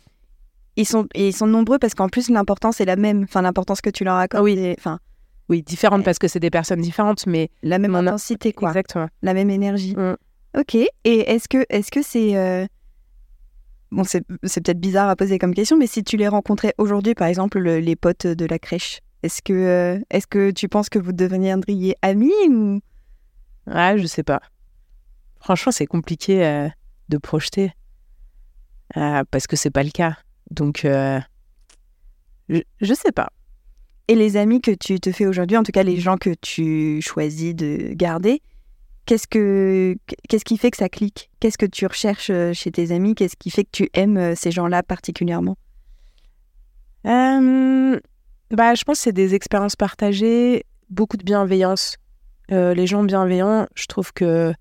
[0.76, 3.24] Ils sont, ils sont nombreux parce qu'en plus, l'importance est la même.
[3.24, 4.44] Enfin, l'importance que tu leur accordes.
[4.44, 4.98] Oui, enfin.
[5.48, 7.50] Oui, différente parce que c'est des personnes différentes, mais.
[7.62, 8.70] La même intensité, quoi.
[8.70, 9.08] Exactement.
[9.22, 9.94] La même énergie.
[9.96, 10.16] Mm.
[10.58, 10.74] Ok.
[10.74, 12.66] Et est-ce que c'est euh,
[13.90, 17.28] bon c'est peut-être bizarre à poser comme question, mais si tu les rencontrais aujourd'hui, par
[17.28, 21.96] exemple les potes de la crèche, est-ce que euh, que tu penses que vous deviendriez
[22.02, 22.80] amis ou?
[23.66, 24.40] Ouais, je sais pas.
[25.40, 26.68] Franchement, c'est compliqué euh,
[27.08, 27.72] de projeter
[28.94, 30.16] parce que c'est pas le cas.
[30.50, 31.20] Donc je,
[32.80, 33.28] je sais pas.
[34.08, 37.00] Et les amis que tu te fais aujourd'hui, en tout cas les gens que tu
[37.02, 38.40] choisis de garder,
[39.06, 39.96] Qu'est-ce, que,
[40.28, 41.30] qu'est-ce qui fait que ça clique?
[41.38, 43.14] Qu'est-ce que tu recherches euh, chez tes amis?
[43.14, 45.56] Qu'est-ce qui fait que tu aimes euh, ces gens-là particulièrement?
[47.06, 48.00] Euh,
[48.50, 51.98] bah, Je pense que c'est des expériences partagées, beaucoup de bienveillance.
[52.48, 54.52] les gens bienveillants, je trouve que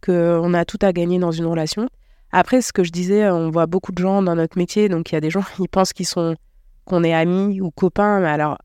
[0.00, 1.88] qu'on a tout à gagner dans une relation.
[2.32, 5.14] Après, ce que je disais, on voit beaucoup de gens dans notre métier, donc il
[5.14, 6.36] y a des gens qui pensent qu'ils sont
[6.84, 8.58] qu'on est amis ou copains, mais alors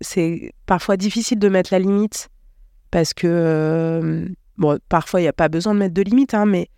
[0.00, 2.28] c'est parfois difficile de mettre la limite
[2.90, 6.46] parce que, euh, bon, parfois, il n'y a pas besoin de mettre de limite, hein,
[6.46, 6.68] mais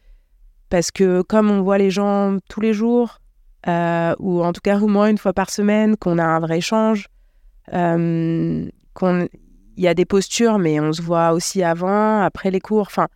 [0.71, 3.21] parce que comme on voit les gens tous les jours,
[3.67, 6.59] euh, ou en tout cas au moins une fois par semaine, qu'on a un vrai
[6.59, 7.09] échange,
[7.73, 9.29] euh, qu'il
[9.77, 13.09] y a des postures, mais on se voit aussi avant, après les cours, enfin,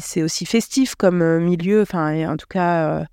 [0.00, 3.06] c'est aussi festif comme milieu, enfin, en tout cas,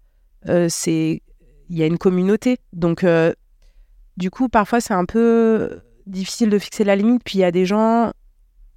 [0.69, 1.21] c'est
[1.69, 2.57] il y a une communauté.
[2.73, 3.05] Donc,
[4.17, 7.23] du coup, parfois, c'est un peu difficile de fixer la limite.
[7.23, 8.11] Puis, il y a des gens,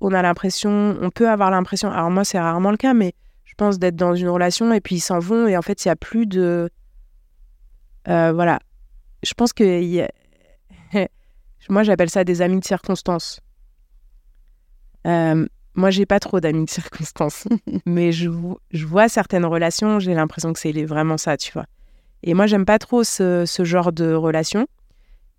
[0.04, 3.54] on a l'impression, on peut avoir l'impression, alors moi c'est rarement le cas, mais je
[3.56, 5.92] pense d'être dans une relation et puis ils s'en vont et en fait il n'y
[5.92, 6.68] a plus de...
[8.08, 8.58] Euh, voilà.
[9.22, 10.06] Je pense que...
[11.70, 13.40] moi j'appelle ça des amis de circonstance.
[15.06, 17.46] Euh, moi j'ai pas trop d'amis de circonstance,
[17.86, 18.30] mais je,
[18.70, 21.66] je, vois certaines relations, j'ai l'impression que c'est vraiment ça, tu vois.
[22.22, 24.66] Et moi j'aime pas trop ce, ce genre de relation.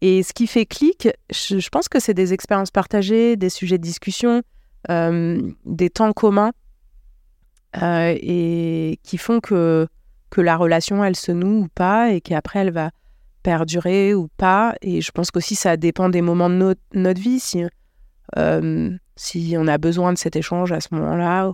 [0.02, 3.84] Et ce qui fait clic, je, pense que c'est des expériences partagées, des sujets de
[3.84, 4.44] discussion,
[4.92, 6.52] euh, des temps communs
[7.82, 9.88] euh, et qui font que,
[10.30, 12.92] que la relation, elle se noue ou pas et qu'après, elle va
[13.42, 14.76] perdurer ou pas.
[14.82, 17.64] Et je pense qu'aussi, ça dépend des moments de notre vie, si,
[18.38, 21.52] euh, si on a besoin de cet échange à ce moment-là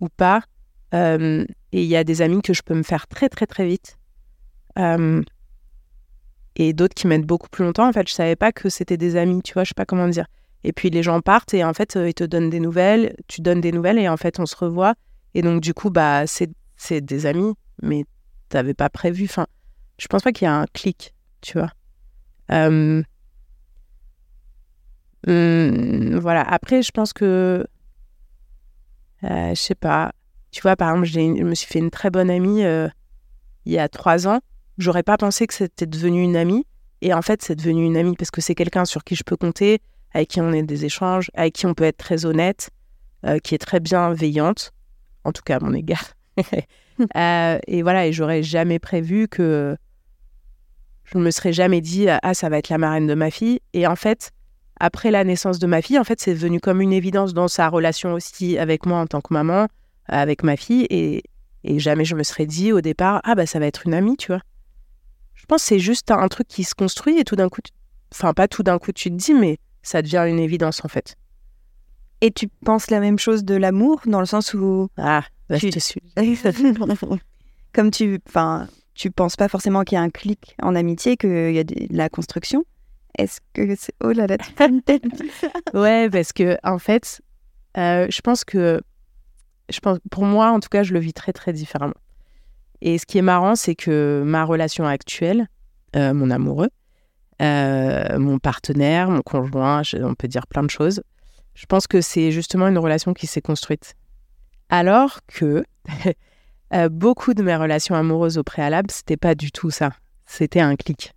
[0.00, 0.42] ou, pas.
[0.92, 3.96] et il y a des amis que je peux me faire très, très, très vite
[6.56, 7.88] et d'autres qui mettent beaucoup plus longtemps.
[7.88, 10.08] En fait, je savais pas que c'était des amis, tu vois, je sais pas comment
[10.08, 10.26] dire.
[10.64, 13.40] Et puis les gens partent et en fait, euh, ils te donnent des nouvelles, tu
[13.40, 14.94] donnes des nouvelles et en fait, on se revoit.
[15.34, 18.04] Et donc, du coup, bah, c'est des amis, mais
[18.48, 19.24] t'avais pas prévu.
[19.24, 19.46] Enfin,
[19.98, 21.70] je pense pas qu'il y a un clic, tu vois.
[22.50, 23.02] Euh,
[25.26, 26.42] hum, voilà.
[26.42, 27.66] Après, je pense que.
[29.24, 30.12] Euh, je sais pas.
[30.50, 32.62] Tu vois, par exemple, je me suis fait une très bonne amie
[33.64, 34.40] il y a trois ans
[34.78, 36.66] j'aurais pas pensé que c'était devenu une amie.
[37.00, 39.36] Et en fait, c'est devenu une amie parce que c'est quelqu'un sur qui je peux
[39.36, 39.80] compter,
[40.12, 42.70] avec qui on a des échanges, avec qui on peut être très honnête,
[43.26, 44.72] euh, qui est très bienveillante,
[45.24, 46.12] en tout cas à mon égard.
[47.16, 49.76] Euh, et voilà, et j'aurais jamais prévu que
[51.04, 53.60] je ne me serais jamais dit ah ça va être la marraine de ma fille.
[53.72, 54.30] Et en fait,
[54.80, 57.68] après la naissance de ma fille, en fait, c'est devenu comme une évidence dans sa
[57.68, 59.68] relation aussi avec moi en tant que maman,
[60.06, 60.86] avec ma fille.
[60.90, 61.22] Et,
[61.64, 64.16] et jamais je me serais dit au départ ah bah ça va être une amie,
[64.16, 64.40] tu vois.
[65.34, 67.60] Je pense que c'est juste un truc qui se construit et tout d'un coup,
[68.12, 71.16] enfin pas tout d'un coup tu te dis, mais ça devient une évidence en fait.
[72.20, 74.88] Et tu penses la même chose de l'amour, dans le sens où.
[74.96, 76.00] Ah, bah, Tu- je te suis.
[77.72, 78.20] Comme tu.
[78.28, 81.64] Enfin, tu penses pas forcément qu'il y a un clic en amitié, qu'il y a
[81.64, 82.64] de la construction.
[83.18, 83.94] Est-ce que c'est.
[84.02, 84.52] Oh là là, tu.
[85.74, 87.20] Ouais, parce que en fait,
[87.76, 88.80] euh, je pense que,
[89.70, 91.94] je pense, pour moi, en tout cas, je le vis très très différemment.
[92.80, 95.48] Et ce qui est marrant, c'est que ma relation actuelle,
[95.94, 96.70] euh, mon amoureux,
[97.40, 101.02] euh, mon partenaire, mon conjoint, on peut dire plein de choses.
[101.54, 103.94] Je pense que c'est justement une relation qui s'est construite.
[104.68, 105.64] Alors que
[106.90, 109.90] beaucoup de mes relations amoureuses au préalable, c'était pas du tout ça.
[110.24, 111.12] C'était un clic.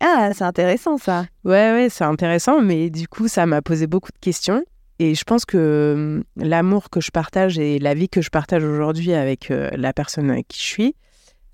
[0.00, 1.26] Ah, c'est intéressant ça.
[1.44, 4.64] Ouais, ouais, c'est intéressant, mais du coup, ça m'a posé beaucoup de questions.
[4.98, 8.62] Et je pense que hum, l'amour que je partage et la vie que je partage
[8.62, 10.96] aujourd'hui avec euh, la personne avec qui je suis,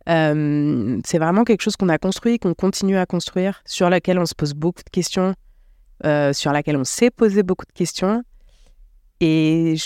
[0.08, 4.26] euh, c'est vraiment quelque chose qu'on a construit, qu'on continue à construire, sur laquelle on
[4.26, 5.34] se pose beaucoup de questions,
[6.04, 8.22] euh, sur laquelle on s'est posé beaucoup de questions.
[9.20, 9.76] Et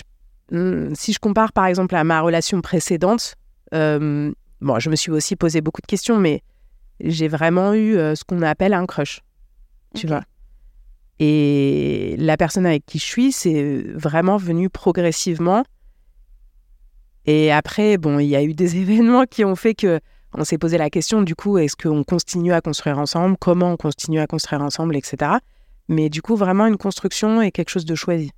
[0.52, 3.34] hum, si je compare par exemple à ma relation précédente,
[3.72, 6.42] bon, je me suis aussi posé beaucoup de questions, mais
[7.00, 9.20] j'ai vraiment eu euh, ce qu'on appelle un crush,
[9.94, 10.22] tu vois.
[11.18, 15.64] Et la personne avec qui je suis, c'est vraiment venu progressivement.
[17.26, 20.00] Et après, bon, il y a eu des événements qui ont fait que
[20.36, 23.76] on s'est posé la question, du coup, est-ce qu'on continue à construire ensemble Comment on
[23.76, 25.32] continue à construire ensemble, etc.
[25.88, 28.32] Mais du coup, vraiment une construction et quelque chose de choisi.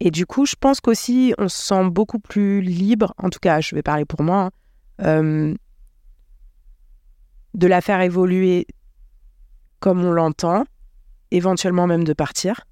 [0.00, 3.60] Et du coup, je pense qu'aussi, on se sent beaucoup plus libre, en tout cas,
[3.60, 4.50] je vais parler pour moi,
[4.98, 5.54] hein, euh,
[7.54, 8.66] de la faire évoluer
[9.80, 10.64] comme on l'entend,
[11.30, 12.62] éventuellement même de partir,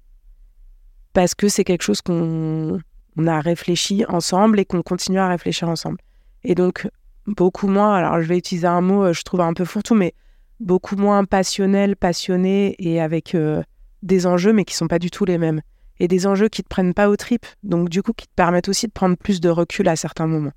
[1.13, 2.79] parce que c'est quelque chose qu'on
[3.17, 5.97] on a réfléchi ensemble et qu'on continue à réfléchir ensemble.
[6.43, 6.87] Et donc,
[7.27, 10.13] beaucoup moins, alors je vais utiliser un mot, euh, je trouve un peu fourre-tout, mais
[10.59, 13.61] beaucoup moins passionnel, passionné et avec euh,
[14.03, 15.61] des enjeux, mais qui sont pas du tout les mêmes.
[15.99, 18.69] Et des enjeux qui te prennent pas aux tripes, donc du coup qui te permettent
[18.69, 20.53] aussi de prendre plus de recul à certains moments.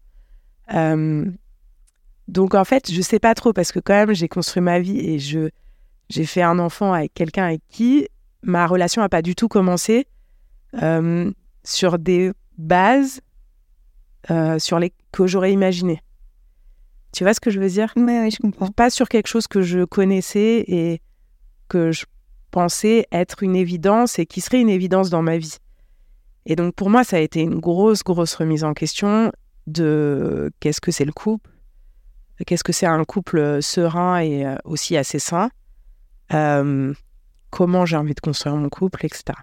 [0.72, 1.26] Euh,
[2.28, 4.98] donc en fait, je sais pas trop parce que quand même j'ai construit ma vie
[4.98, 5.50] et je
[6.10, 8.08] j'ai fait un enfant avec quelqu'un avec qui
[8.42, 10.06] ma relation a pas du tout commencé
[10.82, 11.30] euh,
[11.64, 13.20] sur des bases
[14.30, 16.00] euh, sur les que j'aurais imaginé.
[17.12, 17.92] Tu vois ce que je veux dire?
[17.96, 18.68] Ouais, je comprends.
[18.68, 21.00] Pas sur quelque chose que je connaissais et
[21.68, 22.06] que je
[22.50, 25.58] pensais être une évidence et qui serait une évidence dans ma vie.
[26.46, 29.32] Et donc pour moi, ça a été une grosse, grosse remise en question
[29.66, 31.50] de qu'est-ce que c'est le couple,
[32.46, 35.50] qu'est-ce que c'est un couple serein et euh, aussi assez sain,
[36.32, 36.92] euh,
[37.50, 39.38] comment j'ai envie de construire mon couple, etc.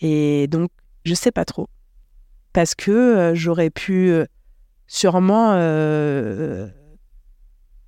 [0.00, 0.70] Et donc,
[1.04, 1.68] je sais pas trop.
[2.52, 4.26] Parce que euh, j'aurais pu euh,
[4.86, 6.68] sûrement euh,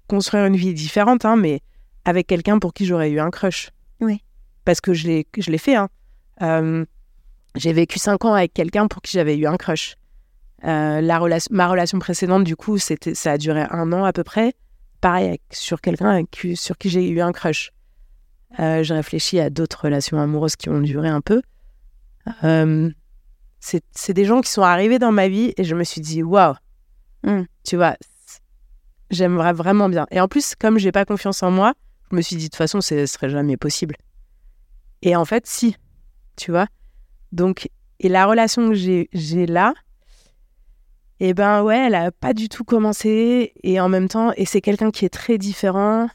[0.06, 1.60] construire une vie différente, hein, mais
[2.04, 3.70] avec quelqu'un pour qui j'aurais eu un crush.
[4.00, 4.22] Oui.
[4.64, 5.74] Parce que je l'ai, fait.
[5.74, 5.88] Hein.
[6.42, 6.84] Euh,
[7.56, 9.96] j'ai vécu cinq ans avec quelqu'un pour qui j'avais eu un crush.
[10.64, 14.12] Euh, la relation, ma relation précédente, du coup, c'était, ça a duré un an à
[14.12, 14.54] peu près.
[15.00, 17.72] Pareil, avec- sur quelqu'un qui- sur qui j'ai eu un crush.
[18.60, 21.42] Euh, j'ai réfléchi à d'autres relations amoureuses qui ont duré un peu.
[22.44, 22.90] Euh,
[23.58, 26.22] c'est, c'est des gens qui sont arrivés dans ma vie et je me suis dit,
[26.22, 26.54] waouh,
[27.24, 27.42] Mm.
[27.64, 27.96] tu vois,
[29.10, 30.06] j'aimerais vraiment bien.
[30.10, 31.74] Et en plus, comme j'ai pas confiance en moi,
[32.10, 33.94] je me suis dit, de toute façon, ce serait jamais possible.
[35.02, 35.76] Et en fait, si,
[36.36, 36.66] tu vois.
[37.32, 37.68] Donc,
[38.00, 39.72] et la relation que j'ai, j'ai là,
[41.24, 43.52] eh ben ouais, elle a pas du tout commencé.
[43.62, 46.08] Et en même temps, et c'est quelqu'un qui est très différent.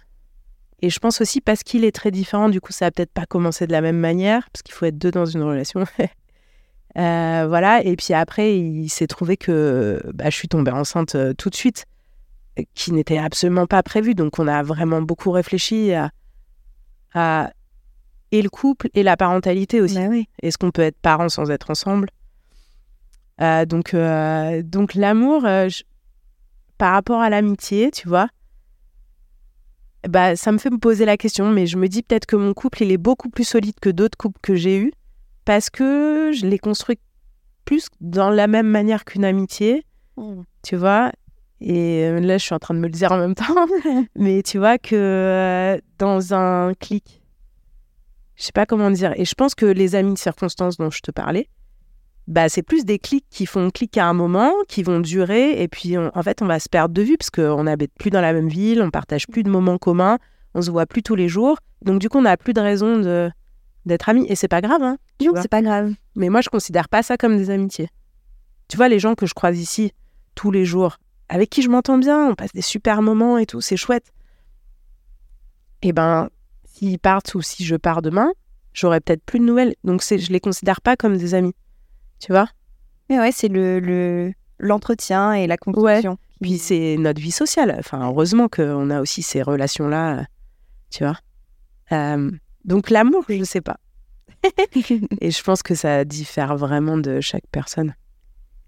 [0.81, 3.25] Et je pense aussi parce qu'il est très différent, du coup, ça a peut-être pas
[3.25, 5.85] commencé de la même manière, parce qu'il faut être deux dans une relation.
[6.97, 7.83] Euh, voilà.
[7.83, 11.55] Et puis après, il s'est trouvé que bah, je suis tombée enceinte euh, tout de
[11.55, 11.85] suite,
[12.73, 14.15] qui n'était absolument pas prévu.
[14.15, 16.09] Donc, on a vraiment beaucoup réfléchi à,
[17.13, 17.51] à
[18.31, 19.93] et le couple et la parentalité aussi.
[19.93, 20.27] Bah oui.
[20.41, 22.09] Est-ce qu'on peut être parent sans être ensemble?
[23.41, 25.83] Euh, Donc, euh, donc l'amour, euh, je-
[26.77, 28.27] par rapport à l'amitié, tu vois,
[30.07, 32.53] bah, ça me fait me poser la question, mais je me dis peut-être que mon
[32.53, 34.91] couple, il est beaucoup plus solide que d'autres couples que j'ai eus,
[35.45, 36.99] parce que je l'ai construit
[37.65, 39.85] plus dans la même manière qu'une amitié,
[40.63, 41.11] tu vois.
[41.59, 43.45] Et là, je suis en train de me le dire en même temps,
[44.15, 47.21] mais tu vois que dans un clic,
[48.35, 49.13] je sais pas comment dire.
[49.19, 51.49] Et je pense que les amis de circonstances dont je te parlais,
[52.27, 55.67] bah, c'est plus des clics qui font clic à un moment, qui vont durer, et
[55.67, 58.33] puis en fait, on va se perdre de vue parce qu'on n'habite plus dans la
[58.33, 60.17] même ville, on partage plus de moments communs,
[60.53, 61.57] on se voit plus tous les jours.
[61.83, 63.29] Donc, du coup, on n'a plus de raison de
[63.85, 64.25] d'être amis.
[64.27, 64.97] Et c'est pas grave, hein.
[65.21, 65.93] Non, c'est pas grave.
[66.15, 67.87] Mais moi, je considère pas ça comme des amitiés.
[68.67, 69.93] Tu vois, les gens que je croise ici
[70.35, 70.97] tous les jours,
[71.29, 74.11] avec qui je m'entends bien, on passe des super moments et tout, c'est chouette.
[75.81, 76.29] Et ben,
[76.65, 78.31] s'ils partent ou si je pars demain,
[78.73, 79.75] j'aurai peut-être plus de nouvelles.
[79.85, 81.53] Donc, c'est, je les considère pas comme des amis.
[82.19, 82.47] Tu vois?
[83.09, 86.17] Mais ouais, c'est le, le, l'entretien et la construction.
[86.41, 87.75] Puis c'est notre vie sociale.
[87.79, 90.25] Enfin, heureusement qu'on a aussi ces relations-là,
[90.89, 91.17] tu vois.
[91.91, 92.31] Euh,
[92.65, 93.77] donc l'amour, je ne sais pas.
[95.21, 97.95] et je pense que ça diffère vraiment de chaque personne.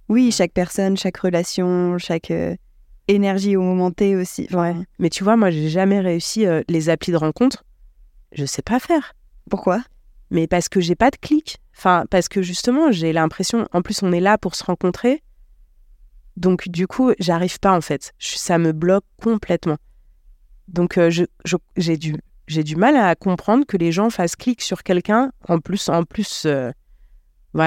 [0.07, 2.55] Oui, chaque personne, chaque relation, chaque euh,
[3.07, 4.47] énergie au moment T aussi.
[4.51, 4.75] Ouais.
[4.97, 7.63] Mais tu vois, moi, j'ai jamais réussi euh, les applis de rencontre.
[8.31, 9.13] Je sais pas faire.
[9.49, 9.83] Pourquoi?
[10.31, 11.57] Mais parce que j'ai pas de clic.
[11.79, 15.23] Enfin, parce que justement, j'ai l'impression, en plus, on est là pour se rencontrer.
[16.35, 18.11] Donc, du coup, j'arrive pas, en fait.
[18.19, 19.77] ça me bloque complètement.
[20.67, 21.09] Donc, euh,
[21.77, 26.03] j'ai du, mal à comprendre que les gens fassent clic sur quelqu'un, en plus, en
[26.03, 26.73] plus euh,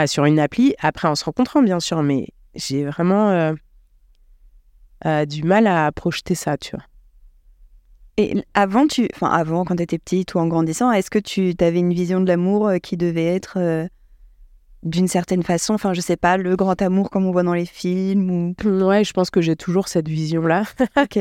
[0.06, 3.54] sur une appli, après en se rencontrant, bien sûr, mais j'ai vraiment
[5.06, 6.84] euh, du mal à projeter ça, tu vois.
[8.18, 11.78] Et avant, tu, avant, quand tu étais petite ou en grandissant, est-ce que tu avais
[11.78, 13.88] une vision de l'amour qui devait être
[14.82, 17.66] d'une certaine façon, enfin je sais pas, le grand amour comme on voit dans les
[17.66, 18.54] films ou...
[18.64, 20.64] Ouais, je pense que j'ai toujours cette vision-là.
[21.00, 21.18] ok.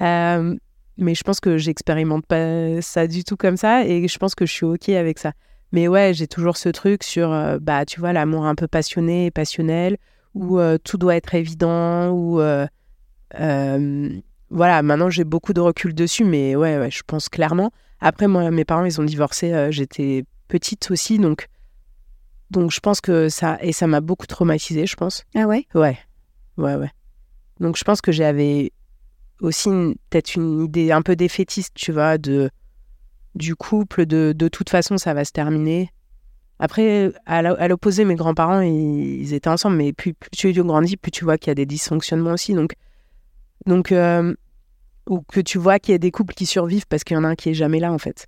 [0.00, 0.56] Euh,
[0.98, 4.44] mais je pense que j'expérimente pas ça du tout comme ça et je pense que
[4.46, 5.32] je suis ok avec ça.
[5.72, 9.26] Mais ouais, j'ai toujours ce truc sur, euh, bah tu vois, l'amour un peu passionné
[9.26, 9.98] et passionnel,
[10.34, 12.40] où euh, tout doit être évident, où...
[14.50, 17.72] voilà, maintenant j'ai beaucoup de recul dessus, mais ouais, ouais, je pense clairement.
[18.00, 21.48] Après, moi, mes parents, ils ont divorcé, j'étais petite aussi, donc
[22.50, 25.24] donc je pense que ça et ça m'a beaucoup traumatisée, je pense.
[25.34, 25.66] Ah ouais?
[25.74, 25.98] Ouais,
[26.56, 26.90] ouais, ouais.
[27.60, 28.72] Donc je pense que j'avais
[29.40, 29.68] aussi
[30.10, 32.50] peut-être une idée un peu défaitiste, tu vois, de
[33.34, 35.90] du couple, de de toute façon ça va se terminer.
[36.58, 41.24] Après, à l'opposé, mes grands-parents, ils, étaient ensemble, mais plus, plus tu grandis, plus tu
[41.24, 42.54] vois qu'il y a des dysfonctionnements aussi.
[42.54, 42.72] Donc,
[43.66, 44.34] donc euh,
[45.06, 47.24] ou que tu vois qu'il y a des couples qui survivent parce qu'il y en
[47.24, 48.26] a un qui est jamais là, en fait.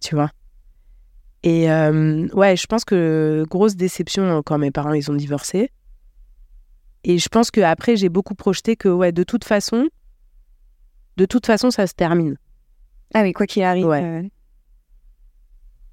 [0.00, 0.30] Tu vois?
[1.42, 5.70] Et euh, ouais, je pense que grosse déception quand mes parents ils ont divorcé.
[7.04, 9.88] Et je pense qu'après, j'ai beaucoup projeté que ouais, de toute façon,
[11.16, 12.36] de toute façon, ça se termine.
[13.14, 13.86] Ah oui, quoi qu'il arrive.
[13.86, 14.02] Ouais.
[14.02, 14.22] Euh...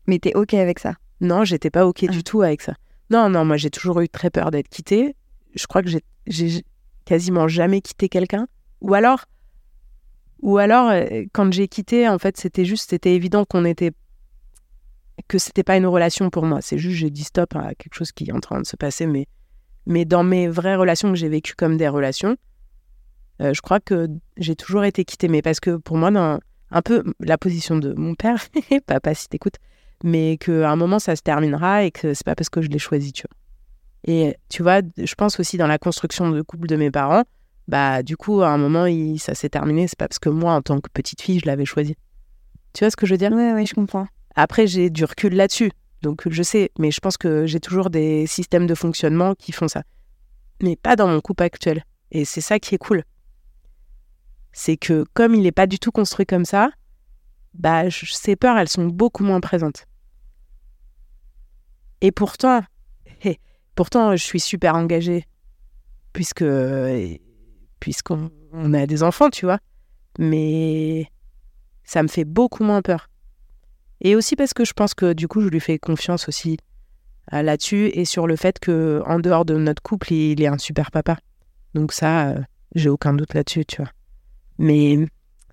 [0.07, 0.93] Mais t'es ok avec ça?
[1.21, 2.11] Non, j'étais pas ok Ah.
[2.11, 2.73] du tout avec ça.
[3.09, 5.15] Non, non, moi j'ai toujours eu très peur d'être quittée.
[5.55, 6.63] Je crois que j'ai- j'ai
[7.05, 8.47] quasiment jamais quitté quelqu'un.
[8.81, 9.25] Ou alors,
[10.41, 13.91] ou alors euh, quand j'ai quitté, en fait, c'était juste, c'était évident qu'on était
[15.29, 16.59] que c'était pas une relation pour moi.
[16.61, 19.05] C'est juste j'ai dit stop à quelque chose qui est en train de se passer.
[19.05, 19.27] Mais,
[19.85, 22.35] mais dans mes vraies relations que j'ai vécues comme des relations,
[23.41, 25.29] euh, je crois que j'ai toujours été quittée.
[25.29, 26.39] Mais parce que pour moi, dans
[26.71, 28.43] un peu la position de mon père,
[28.87, 29.57] papa si t'écoutes,
[30.03, 32.79] mais qu'à un moment ça se terminera et que c'est pas parce que je l'ai
[32.79, 33.35] choisi, tu vois.
[34.15, 37.23] Et tu vois, je pense aussi dans la construction de couple de mes parents,
[37.67, 40.53] bah du coup à un moment il, ça s'est terminé, c'est pas parce que moi
[40.53, 41.95] en tant que petite fille je l'avais choisi.
[42.73, 43.31] Tu vois ce que je veux dire?
[43.31, 44.07] Ouais, ouais, je comprends.
[44.41, 45.69] Après j'ai du recul là-dessus,
[46.01, 49.67] donc je sais, mais je pense que j'ai toujours des systèmes de fonctionnement qui font
[49.67, 49.83] ça,
[50.63, 51.83] mais pas dans mon couple actuel.
[52.11, 53.03] Et c'est ça qui est cool,
[54.53, 56.69] c'est que comme il n'est pas du tout construit comme ça,
[57.53, 59.87] bah ces peurs elles sont beaucoup moins présentes.
[61.99, 62.61] Et pourtant,
[63.25, 63.41] hé,
[63.75, 65.25] pourtant je suis super engagée
[66.13, 66.45] puisque
[67.81, 69.59] puisqu'on on a des enfants, tu vois.
[70.17, 71.11] Mais
[71.83, 73.09] ça me fait beaucoup moins peur.
[74.01, 76.57] Et aussi parce que je pense que du coup, je lui fais confiance aussi
[77.33, 80.57] euh, là-dessus et sur le fait que en dehors de notre couple, il est un
[80.57, 81.17] super papa.
[81.73, 82.41] Donc ça, euh,
[82.75, 83.91] j'ai aucun doute là-dessus, tu vois.
[84.57, 84.97] Mais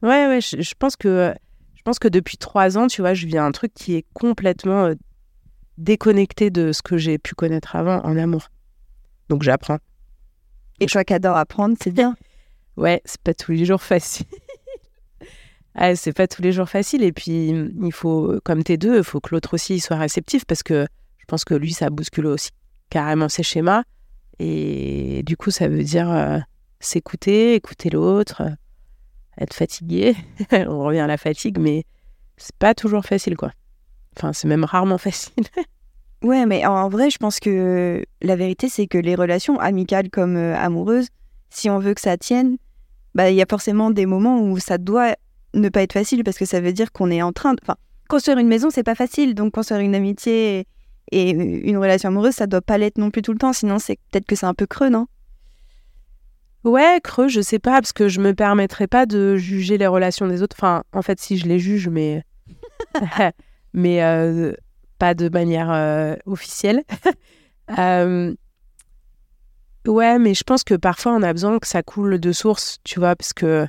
[0.03, 1.34] ouais, ouais, je, je pense que
[1.74, 4.86] je pense que depuis trois ans, tu vois, je vis un truc qui est complètement
[4.86, 4.94] euh,
[5.78, 8.49] déconnecté de ce que j'ai pu connaître avant en amour.
[9.28, 9.78] Donc j'apprends.
[10.80, 12.16] Et toi qui adore apprendre, c'est bien.
[12.76, 14.26] Ouais, c'est pas tous les jours facile.
[15.79, 17.03] Ah, c'est pas tous les jours facile.
[17.03, 20.62] Et puis, il faut, comme t'es deux, il faut que l'autre aussi soit réceptif parce
[20.62, 20.87] que
[21.18, 22.51] je pense que lui, ça bouscule aussi
[22.89, 23.83] carrément ses schémas.
[24.39, 26.39] Et du coup, ça veut dire euh,
[26.81, 28.51] s'écouter, écouter l'autre, euh,
[29.39, 30.16] être fatigué.
[30.53, 31.85] On revient à la fatigue, mais
[32.39, 33.53] c'est pas toujours facile, quoi.
[34.16, 35.45] Enfin, c'est même rarement facile.
[36.22, 40.37] Ouais, mais en vrai, je pense que la vérité, c'est que les relations amicales comme
[40.37, 41.09] euh, amoureuses,
[41.51, 42.57] si on veut que ça tienne,
[43.14, 45.14] bah il y a forcément des moments où ça doit
[45.55, 47.59] ne pas être facile parce que ça veut dire qu'on est en train de.
[47.62, 47.76] Enfin,
[48.09, 49.34] construire une maison, c'est pas facile.
[49.34, 50.66] Donc construire une amitié
[51.12, 53.99] Et une relation amoureuse, ça doit pas l'être non plus tout le temps, sinon c'est
[54.11, 55.07] peut-être que c'est un peu creux, non?
[56.64, 60.26] Ouais, creux, je sais pas, parce que je me permettrais pas de juger les relations
[60.26, 60.57] des autres.
[60.59, 62.24] Enfin, en fait, si je les juge, mais.
[63.72, 64.53] mais euh,
[64.99, 66.82] pas de manière euh, officielle.
[67.80, 68.32] Euh,
[69.88, 73.01] ouais, mais je pense que parfois on a besoin que ça coule de source, tu
[73.01, 73.66] vois, parce que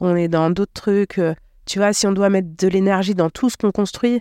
[0.00, 1.20] on est dans d'autres trucs.
[1.66, 4.20] Tu vois, si on doit mettre de l'énergie dans tout ce qu'on construit,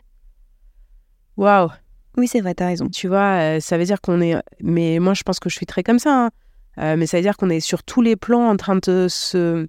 [1.37, 1.69] waouh!
[2.17, 2.89] Oui, c'est vrai, t'as raison.
[2.89, 4.35] Tu vois, ça veut dire qu'on est.
[4.61, 6.29] Mais moi, je pense que je suis très comme ça.
[6.77, 6.95] Hein.
[6.95, 9.67] mais ça veut dire qu'on est sur tous les plans en train de se.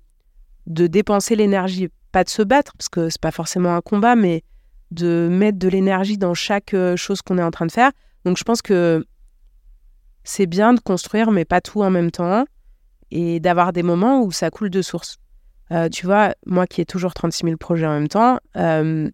[0.67, 1.89] de dépenser l'énergie.
[2.13, 4.45] Pas de se battre, parce que c'est pas forcément un combat, mais
[4.95, 7.91] de mettre de l'énergie dans chaque euh, chose qu'on est en train de faire.
[8.25, 9.05] Donc je pense que
[10.23, 12.45] c'est bien de construire, mais pas tout en même temps,
[13.11, 15.19] et d'avoir des moments où ça coule de source.
[15.73, 19.11] Euh, tu vois, moi qui ai toujours 36 000 projets en même temps, euh,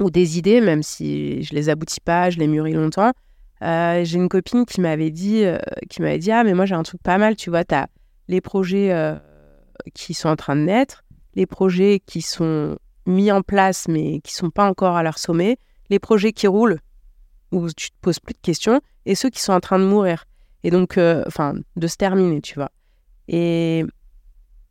[0.00, 3.12] ou des idées, même si je les aboutis pas, je les mûris longtemps,
[3.62, 5.44] j'ai une copine qui m'avait dit,
[5.90, 7.88] qui m'avait dit, ah mais moi j'ai un truc pas mal, tu vois, tu as
[8.28, 9.18] les projets
[9.92, 11.04] qui sont en train de naître,
[11.34, 15.58] les projets qui sont mis en place mais qui sont pas encore à leur sommet,
[15.90, 16.78] les projets qui roulent
[17.52, 20.24] où tu te poses plus de questions et ceux qui sont en train de mourir
[20.62, 22.70] et donc euh, enfin de se terminer, tu vois.
[23.28, 23.84] Et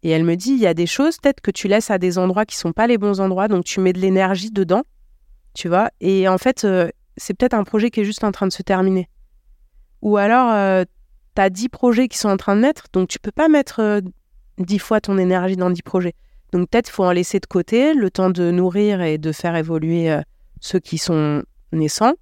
[0.03, 2.17] et elle me dit il y a des choses peut-être que tu laisses à des
[2.17, 4.83] endroits qui sont pas les bons endroits donc tu mets de l'énergie dedans,
[5.53, 5.89] tu vois.
[5.99, 8.63] Et en fait euh, c'est peut-être un projet qui est juste en train de se
[8.63, 9.09] terminer.
[10.01, 10.83] Ou alors euh,
[11.35, 14.01] tu as 10 projets qui sont en train de naître donc tu peux pas mettre
[14.59, 16.15] 10 fois ton énergie dans 10 projets.
[16.51, 20.11] Donc peut-être faut en laisser de côté le temps de nourrir et de faire évoluer
[20.11, 20.21] euh,
[20.59, 22.13] ceux qui sont naissants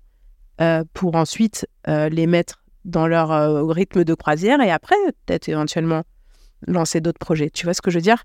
[0.61, 3.30] euh, pour ensuite euh, les mettre dans leur
[3.67, 6.03] rythme de croisière et après peut-être éventuellement
[6.66, 7.49] lancer d'autres projets.
[7.49, 8.24] Tu vois ce que je veux dire?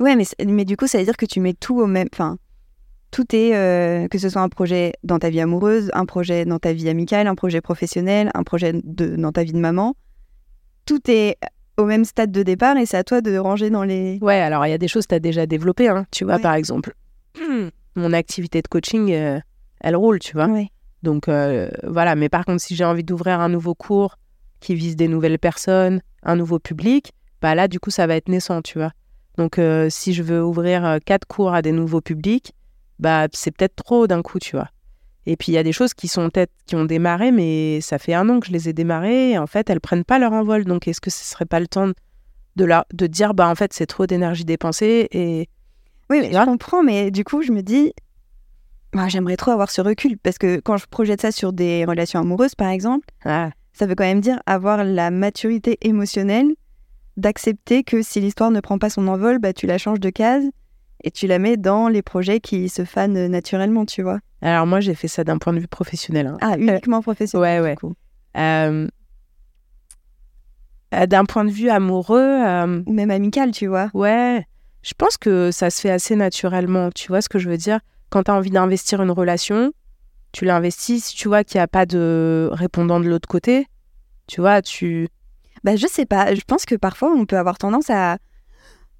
[0.00, 2.08] Ouais, mais, mais du coup ça veut dire que tu mets tout au même...
[2.12, 2.38] Enfin,
[3.10, 6.72] tout est, que ce soit un projet dans ta vie amoureuse, un projet dans ta
[6.72, 9.94] vie amicale, un projet professionnel, un projet de, dans ta vie de maman.
[10.86, 11.36] Tout est
[11.76, 14.18] au même stade de départ et c'est à toi de ranger dans les.
[14.20, 16.38] Ouais, alors il y a des choses que tu as déjà développées, hein, tu vois,
[16.38, 16.94] par exemple.
[17.96, 19.40] Mon activité de coaching, euh,
[19.80, 20.48] elle roule, tu vois.
[21.02, 24.18] Donc euh, voilà, mais par contre, si j'ai envie d'ouvrir un nouveau cours
[24.60, 27.12] qui vise des nouvelles personnes, un nouveau public,
[27.42, 28.92] bah là, du coup, ça va être naissant, tu vois.
[29.36, 32.54] Donc euh, si je veux ouvrir quatre cours à des nouveaux publics,
[32.98, 34.68] bah c'est peut-être trop d'un coup, tu vois.
[35.26, 37.98] Et puis il y a des choses qui sont peut-être qui ont démarré, mais ça
[37.98, 39.32] fait un an que je les ai démarrées.
[39.32, 40.64] Et en fait, elles prennent pas leur envol.
[40.64, 41.90] Donc est-ce que ce serait pas le temps
[42.56, 45.48] de la, de dire bah en fait c'est trop d'énergie dépensée et
[46.12, 46.82] oui, mais je comprends.
[46.82, 47.94] Mais du coup, je me dis,
[48.92, 52.20] bah, j'aimerais trop avoir ce recul parce que quand je projette ça sur des relations
[52.20, 53.50] amoureuses, par exemple, ah.
[53.72, 56.52] ça veut quand même dire avoir la maturité émotionnelle
[57.16, 60.44] d'accepter que si l'histoire ne prend pas son envol, bah tu la changes de case
[61.04, 64.20] et tu la mets dans les projets qui se fanent naturellement, tu vois.
[64.40, 66.26] Alors moi, j'ai fait ça d'un point de vue professionnel.
[66.26, 66.38] Hein.
[66.40, 67.62] Ah, uniquement professionnel.
[67.62, 67.92] Ouais, ouais.
[68.36, 68.88] Euh,
[70.94, 72.20] euh, d'un point de vue amoureux.
[72.20, 73.90] Euh, Ou même amical, tu vois.
[73.94, 74.44] Ouais.
[74.82, 76.90] Je pense que ça se fait assez naturellement.
[76.90, 79.72] Tu vois ce que je veux dire Quand tu as envie d'investir une relation,
[80.32, 81.04] tu l'investis.
[81.04, 83.66] Si tu vois qu'il n'y a pas de répondant de l'autre côté,
[84.26, 85.08] tu vois, tu.
[85.64, 86.34] Bah, je sais pas.
[86.34, 88.18] Je pense que parfois, on peut avoir tendance à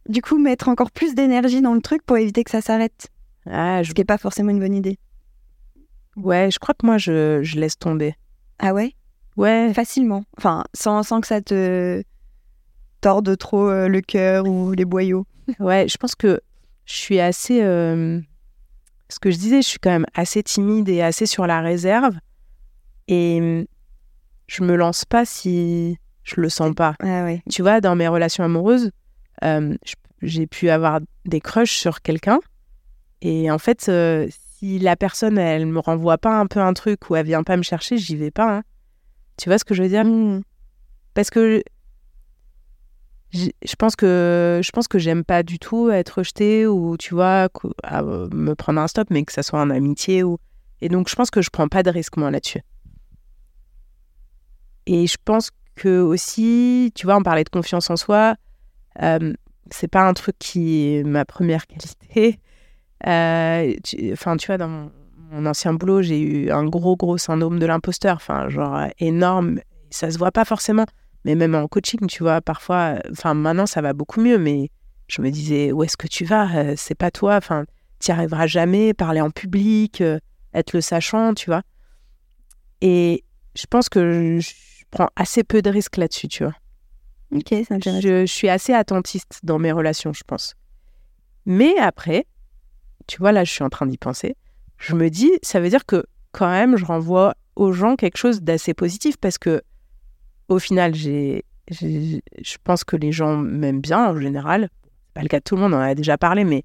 [0.09, 3.09] du coup mettre encore plus d'énergie dans le truc pour éviter que ça s'arrête.
[3.47, 3.89] Ah, je...
[3.89, 4.99] Ce qui n'est pas forcément une bonne idée.
[6.17, 8.15] Ouais, je crois que moi, je, je laisse tomber.
[8.59, 8.95] Ah ouais?
[9.37, 9.73] Ouais.
[9.75, 10.25] Facilement.
[10.39, 12.03] Enfin, sans, sans que ça te
[13.01, 15.27] torde trop euh, le cœur ou les boyaux.
[15.59, 16.41] Ouais, je pense que
[16.85, 17.63] je suis assez...
[17.63, 18.21] Euh,
[19.09, 22.15] ce que je disais, je suis quand même assez timide et assez sur la réserve.
[23.09, 23.67] Et
[24.47, 26.95] je me lance pas si je le sens pas.
[27.01, 27.43] Ah ouais.
[27.51, 28.91] Tu vois, dans mes relations amoureuses,
[29.45, 29.77] euh,
[30.23, 32.39] j'ai pu avoir des crushs sur quelqu'un.
[33.21, 37.11] Et en fait, euh, si la personne, elle me renvoie pas un peu un truc
[37.11, 38.59] ou elle vient pas me chercher, j'y vais pas.
[38.59, 38.63] Hein.
[39.37, 40.05] Tu vois ce que je veux dire?
[40.05, 40.43] Mmh.
[41.15, 41.63] Parce que
[43.33, 47.49] je pense que je pense que j'aime pas du tout être rejetée ou tu vois
[48.31, 50.39] me prendre un stop mais que ça soit en amitié ou
[50.83, 52.61] et donc je pense que je prends pas de risque moi là-dessus
[54.85, 55.51] et je pense
[55.83, 58.37] que aussi tu vois on parlait de confiance en soi
[59.01, 59.33] euh,
[59.71, 62.41] c'est pas un truc qui est ma première qualité.
[63.07, 63.75] Euh,
[64.13, 64.91] enfin, tu, vois, dans
[65.31, 68.17] mon, ancien boulot, j'ai eu un gros, gros syndrome de l'imposteur.
[68.17, 69.61] Enfin, genre énorme.
[69.91, 70.87] Ça se voit pas forcément.
[71.25, 74.39] Mais même en coaching, tu vois, parfois, enfin, maintenant, ça va beaucoup mieux.
[74.39, 74.71] Mais
[75.09, 76.49] je me disais, où est-ce que tu vas?
[76.55, 77.37] Euh, C'est pas toi.
[77.37, 77.65] Enfin,
[78.01, 78.95] tu n'y arriveras jamais.
[78.95, 80.03] Parler en public,
[80.55, 81.63] être le sachant, tu vois.
[82.81, 83.25] Et
[83.55, 84.51] je pense que je
[84.93, 86.55] prends assez peu de risques là-dessus, tu vois.
[87.35, 88.01] Ok, c'est intéressant.
[88.01, 90.55] Je, suis assez attentiste dans mes relations, je pense.
[91.47, 92.27] Mais après,
[93.09, 94.37] tu vois, là, je suis en train d'y penser.
[94.77, 98.43] Je me dis, ça veut dire que quand même, je renvoie aux gens quelque chose
[98.43, 99.63] d'assez positif parce que
[100.49, 104.69] au final, j'ai, j'ai- je pense que les gens m'aiment bien en général.
[105.07, 106.65] C'est pas le cas de tout le monde, on en a déjà parlé, mais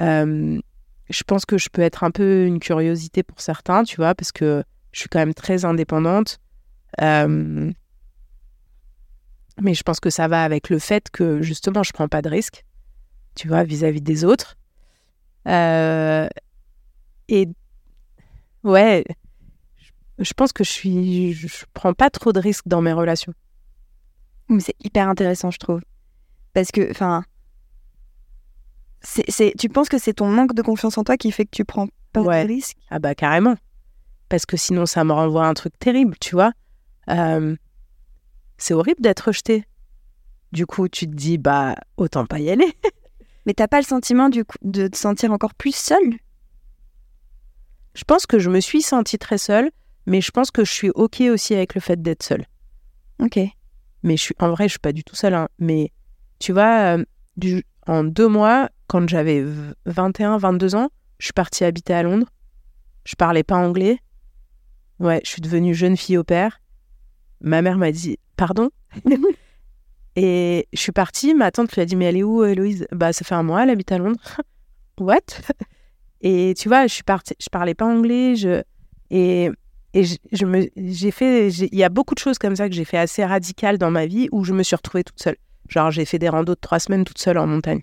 [0.00, 0.60] euh,
[1.08, 4.32] je pense que je peux être un peu une curiosité pour certains, tu vois, parce
[4.32, 6.38] que je suis quand même très indépendante.
[7.00, 7.72] Euh,
[9.60, 12.28] mais je pense que ça va avec le fait que justement, je prends pas de
[12.28, 12.64] risques,
[13.34, 14.56] tu vois, vis-à-vis des autres.
[15.46, 16.28] Euh,
[17.28, 17.48] et
[18.64, 19.04] ouais,
[20.18, 23.34] je- pense que je suis, je, prends pas trop de risques dans mes relations.
[24.48, 25.80] Mais c'est hyper intéressant, je trouve.
[26.54, 27.24] Parce que, enfin.
[29.00, 31.50] c'est- c'est- Tu penses que c'est ton manque de confiance en toi qui fait que
[31.52, 32.42] tu prends pas Ouais.
[32.44, 32.76] de risques?
[32.90, 33.56] Ah bah carrément.
[34.28, 36.52] Parce que sinon, ça me renvoie à un truc terrible, tu vois.
[37.10, 37.56] Euh,
[38.58, 39.64] c'est horrible d'être rejeté.
[40.52, 42.72] Du coup, tu te dis, bah, autant pas y aller.
[43.46, 46.16] Mais t'as pas le sentiment du coup, de te sentir encore plus seule?
[47.94, 49.70] Je pense que je me suis sentie très seule,
[50.06, 52.44] mais je pense que je suis OK aussi avec le fait d'être seule.
[53.20, 53.38] Ok.
[54.02, 55.34] Mais je suis, en vrai, je suis pas du tout seule.
[55.34, 55.48] hein.
[55.58, 55.92] Mais
[56.38, 57.04] tu vois, euh,
[57.36, 62.02] du- en deux mois, quand j'avais v- 21, 22 ans, je suis partie habiter à
[62.02, 62.28] Londres.
[63.04, 63.98] Je parlais pas anglais.
[65.00, 66.60] Ouais, je suis devenue jeune fille au père.
[67.40, 68.70] Ma mère m'a dit pardon.
[70.16, 71.34] Et je suis partie.
[71.34, 72.86] Ma tante lui a dit mais elle est où, Héloïse?
[72.92, 74.20] Bah ça fait un mois, elle habite à Londres.
[74.98, 75.20] What?
[76.20, 77.34] Et tu vois, je suis partie.
[77.40, 78.34] Je parlais pas anglais.
[78.34, 78.62] Je
[79.10, 79.50] et
[79.94, 82.74] et je, je me j'ai fait il y a beaucoup de choses comme ça que
[82.74, 85.36] j'ai fait assez radicales dans ma vie où je me suis retrouvée toute seule.
[85.68, 87.82] Genre j'ai fait des randos de trois semaines toute seule en montagne,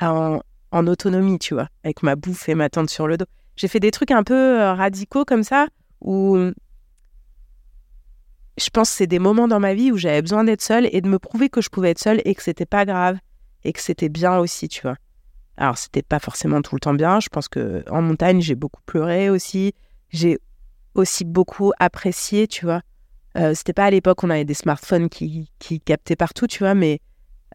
[0.00, 0.40] en,
[0.70, 3.26] en autonomie, tu vois, avec ma bouffe et ma tente sur le dos.
[3.56, 5.68] J'ai fait des trucs un peu euh, radicaux comme ça
[6.00, 6.36] où
[8.56, 11.00] je pense que c'est des moments dans ma vie où j'avais besoin d'être seule et
[11.00, 13.18] de me prouver que je pouvais être seule et que c'était pas grave
[13.64, 14.96] et que c'était bien aussi, tu vois.
[15.56, 17.20] Alors c'était pas forcément tout le temps bien.
[17.20, 19.72] Je pense que en montagne j'ai beaucoup pleuré aussi.
[20.10, 20.38] J'ai
[20.94, 22.82] aussi beaucoup apprécié, tu vois.
[23.36, 26.74] Euh, c'était pas à l'époque on avait des smartphones qui, qui captaient partout, tu vois,
[26.74, 27.00] mais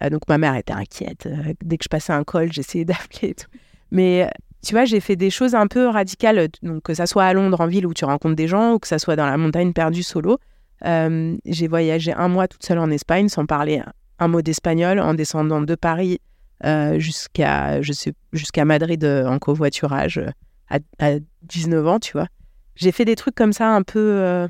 [0.04, 1.26] euh, donc ma mère était inquiète.
[1.26, 3.48] Euh, dès que je passais un col, j'essayais d'appeler et tout.
[3.92, 4.30] Mais
[4.66, 7.62] tu vois, j'ai fait des choses un peu radicales, donc que ça soit à Londres,
[7.62, 10.04] en ville où tu rencontres des gens, ou que ça soit dans la montagne perdue
[10.04, 10.38] solo.
[10.86, 13.82] Euh, j'ai voyagé un mois toute seule en Espagne sans parler
[14.20, 16.20] un mot d'espagnol en descendant de Paris
[16.66, 20.22] euh, jusqu'à je Madrid euh, en covoiturage
[20.70, 22.28] à, à 19 ans, tu vois.
[22.76, 24.48] J'ai fait des trucs comme ça un peu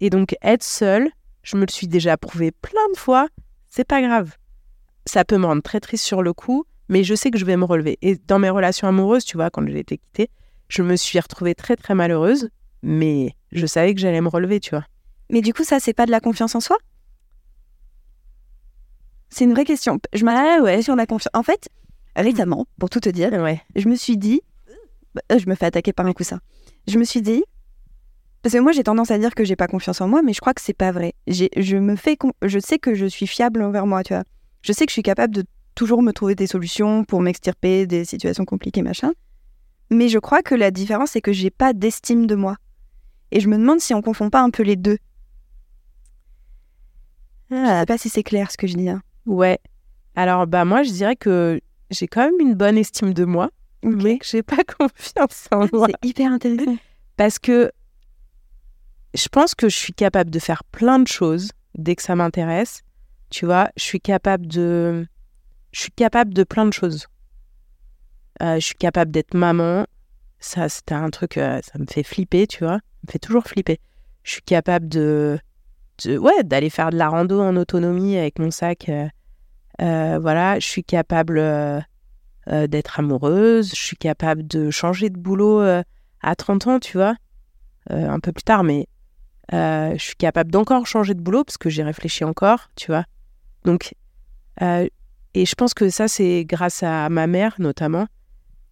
[0.00, 1.10] et donc être seule,
[1.42, 3.28] je me le suis déjà prouvé plein de fois,
[3.68, 4.36] c'est pas grave.
[5.04, 7.56] Ça peut me rendre très triste sur le coup, mais je sais que je vais
[7.56, 7.98] me relever.
[8.00, 10.30] Et dans mes relations amoureuses, tu vois, quand j'ai été quittée,
[10.68, 12.48] je me suis retrouvée très très malheureuse,
[12.82, 14.84] mais je savais que j'allais me relever, tu vois.
[15.30, 16.76] Mais du coup, ça, c'est pas de la confiance en soi?
[19.28, 20.00] C'est une vraie question.
[20.12, 20.82] Je m'arrête ouais.
[20.82, 21.30] sur la confiance.
[21.34, 21.68] En fait,
[22.16, 23.60] récemment, pour tout te dire, Ouais.
[23.76, 24.40] je me suis dit.
[25.32, 26.40] Euh, Je me fais attaquer par un coussin.
[26.88, 27.44] Je me suis dit.
[28.42, 30.40] Parce que moi, j'ai tendance à dire que j'ai pas confiance en moi, mais je
[30.40, 31.14] crois que c'est pas vrai.
[31.28, 32.16] Je me fais.
[32.16, 34.24] con- Je sais que je suis fiable envers moi, tu vois.
[34.62, 38.04] Je sais que je suis capable de toujours me trouver des solutions pour m'extirper des
[38.04, 39.12] situations compliquées, machin.
[39.90, 42.56] Mais je crois que la différence, c'est que j'ai pas d'estime de moi.
[43.30, 44.98] Et je me demande si on confond pas un peu les deux.
[47.50, 48.88] Je sais pas si c'est clair ce que je dis.
[48.88, 49.02] hein.
[49.26, 49.58] Ouais.
[50.16, 53.50] Alors, bah, moi, je dirais que j'ai quand même une bonne estime de moi,
[53.82, 55.88] mais que j'ai pas confiance en moi.
[55.88, 56.76] C'est hyper intéressant.
[57.16, 57.70] Parce que
[59.14, 62.82] je pense que je suis capable de faire plein de choses dès que ça m'intéresse.
[63.30, 65.06] Tu vois, je suis capable de.
[65.72, 67.06] Je suis capable de plein de choses.
[68.42, 69.86] Euh, je suis capable d'être maman.
[70.40, 72.78] Ça, c'était un truc, euh, ça me fait flipper, tu vois.
[72.78, 73.78] Ça me fait toujours flipper.
[74.24, 75.38] Je suis capable de.
[76.06, 78.88] Ouais, d'aller faire de la rando en autonomie avec mon sac.
[78.88, 79.08] euh,
[79.80, 81.80] euh, voilà, je suis capable euh,
[82.46, 83.70] d'être amoureuse.
[83.70, 87.14] Je suis capable de changer de boulot à 30 ans, tu vois.
[87.88, 88.86] Un peu plus tard, mais
[89.52, 93.04] je suis capable d'encore changer de boulot parce que j'ai réfléchi encore, tu vois.
[93.64, 93.94] Donc,
[94.60, 98.06] et je pense que ça, c'est grâce à ma mère notamment,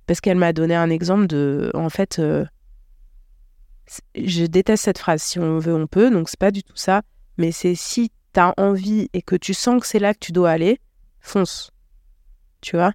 [0.07, 2.21] parce qu'elle m'a donné un exemple de, en fait,
[4.15, 7.03] je déteste cette phrase, si on veut, on peut, donc c'est pas du tout ça,
[7.39, 10.33] mais c'est si tu as envie et que tu sens que c'est là que tu
[10.33, 10.81] dois aller,
[11.21, 11.71] fonce,
[12.61, 12.93] tu vois?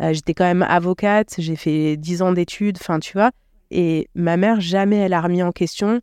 [0.00, 3.30] Euh, J'étais quand même avocate, j'ai fait 10 ans d'études, enfin, tu vois,
[3.70, 6.00] et ma mère, jamais elle a remis en question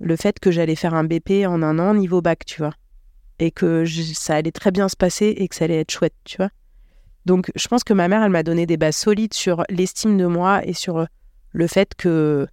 [0.00, 2.74] le fait que j'allais faire un BP en un an niveau bac, tu vois.
[3.38, 6.36] Et que ça allait très bien se passer et que ça allait être chouette, tu
[6.36, 6.50] vois.
[7.26, 10.26] Donc, je pense que ma mère, elle m'a donné des bases solides sur l'estime de
[10.26, 11.06] moi et sur
[11.52, 12.46] le fait que,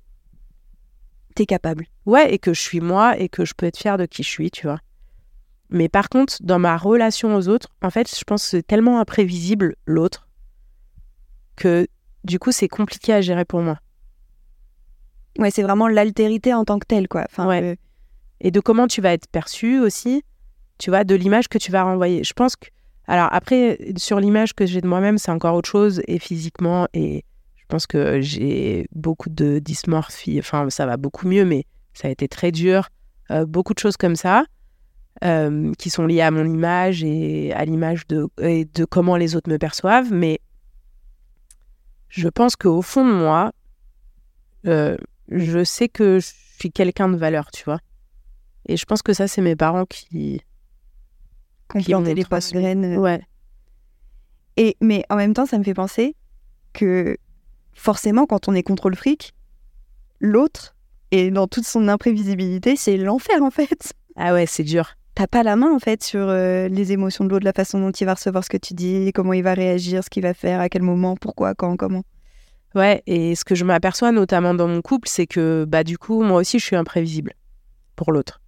[1.35, 1.85] T'es capable.
[2.05, 4.29] ouais, et que je suis moi et que je peux être fière de qui je
[4.29, 4.79] suis, tu vois.
[5.69, 8.99] Mais par contre, dans ma relation aux autres, en fait, je pense que c'est tellement
[8.99, 10.27] imprévisible, l'autre,
[11.55, 11.87] que
[12.25, 13.77] du coup, c'est compliqué à gérer pour moi.
[15.39, 17.25] Ouais, c'est vraiment l'altérité en tant que telle, quoi.
[17.29, 17.63] Enfin, Ouais.
[17.63, 17.75] euh,
[18.41, 20.23] et de comment tu vas être perçu aussi,
[20.77, 22.23] tu vois, de l'image que tu vas renvoyer.
[22.23, 22.67] Je pense que,
[23.07, 27.23] alors après, sur l'image que j'ai de moi-même, c'est encore autre chose, et physiquement, et
[27.71, 32.27] pense que j'ai beaucoup de dysmorphie, enfin, ça va beaucoup mieux, mais ça a été
[32.27, 32.89] très dur,
[33.31, 34.43] Euh, beaucoup de choses comme ça,
[35.23, 39.35] euh, qui sont liées à mon image et à l'image de, et de comment les
[39.35, 40.41] autres me perçoivent, mais
[42.09, 43.53] je pense qu'au fond de moi,
[44.65, 44.97] euh,
[45.29, 47.79] je sais que je suis quelqu'un de valeur, tu vois.
[48.67, 50.41] Et je pense que ça, c'est mes parents qui.
[51.69, 52.59] Qui m'ont plantait les transmis.
[52.59, 52.97] graines.
[52.97, 53.21] Ouais.
[54.57, 56.15] Et, mais en même temps, ça me fait penser
[56.73, 57.15] que
[57.73, 59.33] forcément, quand on est contre le fric,
[60.19, 60.75] l'autre,
[61.11, 63.93] et dans toute son imprévisibilité, c'est l'enfer en fait.
[64.15, 64.95] Ah ouais, c'est dur.
[65.15, 67.91] T'as pas la main en fait sur euh, les émotions de l'autre, la façon dont
[67.91, 70.61] il va recevoir ce que tu dis, comment il va réagir, ce qu'il va faire,
[70.61, 72.03] à quel moment, pourquoi, quand, comment.
[72.73, 76.23] Ouais, et ce que je m'aperçois, notamment dans mon couple, c'est que, bah, du coup,
[76.23, 77.33] moi aussi, je suis imprévisible
[77.97, 78.39] pour l'autre.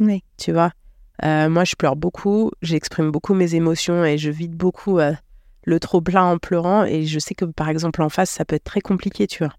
[0.00, 0.24] Oui.
[0.36, 0.72] Tu vois?
[1.24, 5.12] Euh, Moi, je pleure beaucoup, j'exprime beaucoup mes émotions et je vide beaucoup euh,
[5.64, 6.84] le trop-plein en pleurant.
[6.84, 9.54] Et je sais que, par exemple, en face, ça peut être très compliqué, tu vois,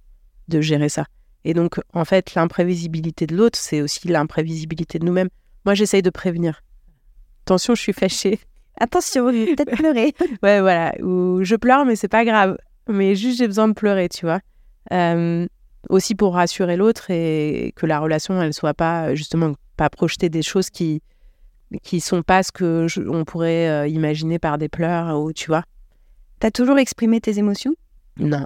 [0.47, 1.05] de gérer ça.
[1.43, 5.29] Et donc, en fait, l'imprévisibilité de l'autre, c'est aussi l'imprévisibilité de nous-mêmes.
[5.65, 6.61] Moi, j'essaye de prévenir.
[7.45, 8.39] Attention, je suis fâchée.
[8.79, 10.13] Attention, je vais peut-être pleurer.
[10.43, 10.93] Ouais, voilà.
[11.01, 12.57] Ou je pleure, mais c'est pas grave.
[12.87, 14.39] Mais juste, j'ai besoin de pleurer, tu vois.
[14.91, 15.47] Euh,
[15.89, 20.41] aussi pour rassurer l'autre et que la relation, elle soit pas, justement, pas projeter des
[20.41, 21.01] choses qui
[21.83, 25.47] qui sont pas ce que je- on pourrait euh, imaginer par des pleurs ou tu
[25.47, 25.63] vois.
[26.41, 27.73] T'as toujours exprimé tes émotions?
[28.17, 28.43] Non.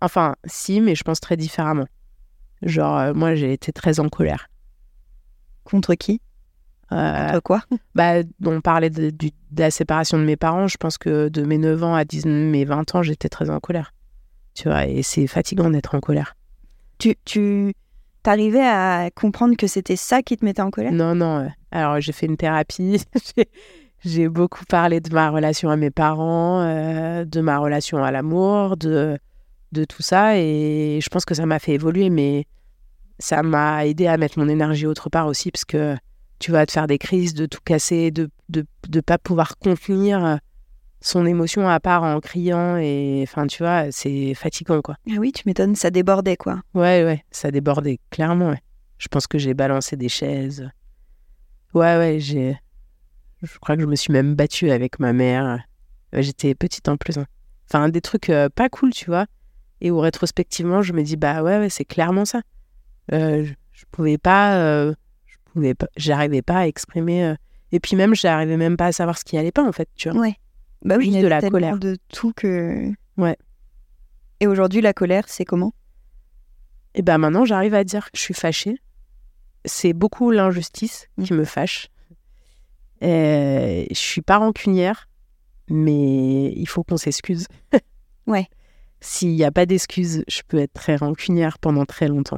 [0.00, 1.86] Enfin, si, mais je pense très différemment.
[2.62, 4.48] Genre, euh, moi, j'ai été très en colère.
[5.64, 6.20] Contre qui?
[6.92, 7.62] Euh, Contre quoi?
[7.94, 9.10] bah, on parlait de
[9.56, 10.68] la séparation de mes parents.
[10.68, 13.58] Je pense que de mes 9 ans à 10, mes 20 ans, j'étais très en
[13.58, 13.92] colère.
[14.54, 16.34] Tu vois, et c'est fatigant d'être en colère.
[16.98, 17.72] Tu, tu
[18.22, 20.92] t'arrivais à comprendre que c'était ça qui te mettait en colère?
[20.92, 21.44] Non, non.
[21.44, 23.02] euh, Alors, j'ai fait une thérapie.
[24.04, 28.76] J'ai- beaucoup parlé de ma relation à mes parents, euh, de ma relation à l'amour,
[28.76, 29.18] de,
[29.72, 30.38] de tout ça.
[30.38, 32.46] Et je pense que ça m'a fait évoluer, mais
[33.18, 35.96] ça m'a aidé à mettre mon énergie autre part aussi, parce que
[36.38, 40.38] tu vas te faire des crises, de tout casser, de de, de pas pouvoir contenir
[41.00, 42.76] son émotion à part en criant.
[42.78, 44.96] Et enfin, tu vois, c'est fatigant, quoi.
[45.10, 46.60] Ah oui, tu m'étonnes, ça débordait quoi.
[46.74, 48.62] Ouais, ouais, ça débordait, clairement, ouais.
[48.98, 50.68] Je pense que j'ai balancé des chaises.
[51.74, 52.56] Ouais, ouais, j'ai.
[53.42, 55.64] Je crois que je me suis même battue avec ma mère.
[56.12, 57.18] Ouais, J'étais petite en plus.
[57.18, 57.26] hein.
[57.68, 59.26] Enfin, des trucs euh, pas cool, tu vois.
[59.80, 62.40] Et où rétrospectivement, je me dis, bah ouais, ouais c'est clairement ça.
[63.12, 64.56] Euh, je, je pouvais pas.
[64.58, 64.94] euh,
[65.26, 65.86] je pouvais pas.
[65.96, 67.24] J'arrivais pas à exprimer.
[67.24, 67.34] euh,
[67.72, 70.10] Et puis même, j'arrivais même pas à savoir ce qui allait pas, en fait, tu
[70.10, 70.20] vois.
[70.20, 70.34] Ouais.
[70.84, 71.78] Bah oui, Juste de la colère.
[71.78, 72.90] de tout que.
[73.16, 73.36] Ouais.
[74.40, 75.72] Et aujourd'hui, la colère, c'est comment?
[76.94, 78.80] Et ben maintenant, j'arrive à dire que je suis fâchée.
[79.64, 81.88] C'est beaucoup l'injustice qui me fâche.
[83.02, 85.08] Euh, je suis pas rancunière,
[85.70, 87.46] mais il faut qu'on s'excuse.
[88.26, 88.46] Ouais.
[89.00, 92.36] S'il n'y a pas d'excuse, je peux être très rancunière pendant très longtemps.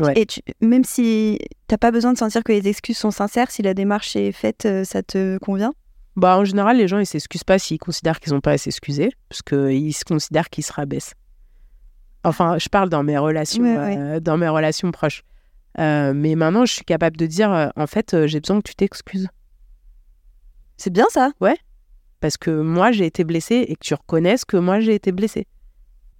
[0.00, 0.12] Ouais.
[0.16, 1.38] Et tu- même si
[1.68, 4.64] t'as pas besoin de sentir que les excuses sont sincères, si la démarche est faite,
[4.66, 5.74] euh, ça te convient?
[6.16, 9.10] Bah, en général, les gens, ils s'excusent pas s'ils considèrent qu'ils n'ont pas à s'excuser,
[9.28, 11.14] parce qu'ils se considèrent qu'ils se rabaissent.
[12.24, 13.96] Enfin, je parle dans mes relations, Ouais, ouais.
[13.96, 15.22] euh, dans mes relations proches.
[15.78, 19.28] Euh, mais maintenant, je suis capable de dire, en fait, j'ai besoin que tu t'excuses.
[20.78, 21.32] C'est bien ça
[22.20, 25.46] Parce que moi, j'ai été blessée et que tu reconnaisses que moi, j'ai été blessée.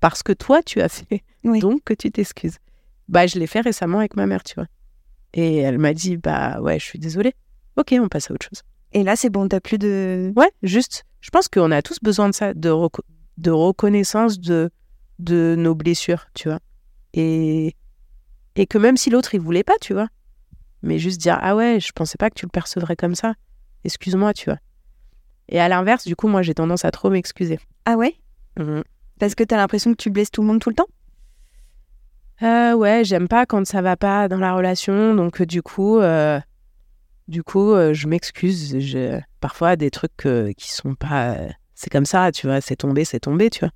[0.00, 1.22] Parce que toi, tu as fait.
[1.44, 1.60] Oui.
[1.60, 2.58] Donc, que tu t'excuses.
[3.08, 4.66] Bah, je l'ai fait récemment avec ma mère, tu vois.
[5.34, 7.32] Et elle m'a dit, bah ouais, je suis désolée.
[7.76, 8.62] Ok, on passe à autre chose.
[8.92, 10.32] Et là, c'est bon, t'as plus de.
[10.36, 13.04] Ouais, juste, je pense qu'on a tous besoin de ça, de, reco-
[13.36, 14.70] de reconnaissance de,
[15.20, 16.58] de nos blessures, tu vois.
[17.14, 17.76] Et,
[18.56, 20.08] et que même si l'autre, il voulait pas, tu vois.
[20.82, 23.34] Mais juste dire, ah ouais, je pensais pas que tu le percevrais comme ça.
[23.84, 24.58] Excuse-moi, tu vois.
[25.48, 27.58] Et à l'inverse, du coup, moi, j'ai tendance à trop m'excuser.
[27.84, 28.14] Ah ouais?
[28.58, 28.82] Mhm.
[29.18, 30.88] Parce que t'as l'impression que tu blesses tout le monde tout le temps?
[32.42, 35.98] Euh, ouais, j'aime pas quand ça va pas dans la relation, donc euh, du coup,
[35.98, 36.38] euh,
[37.26, 38.78] du coup, euh, je m'excuse.
[38.78, 39.18] Je...
[39.40, 41.36] Parfois, des trucs qui sont pas.
[41.74, 43.72] c'est comme ça, tu vois, c'est tombé, c'est tombé, tu vois.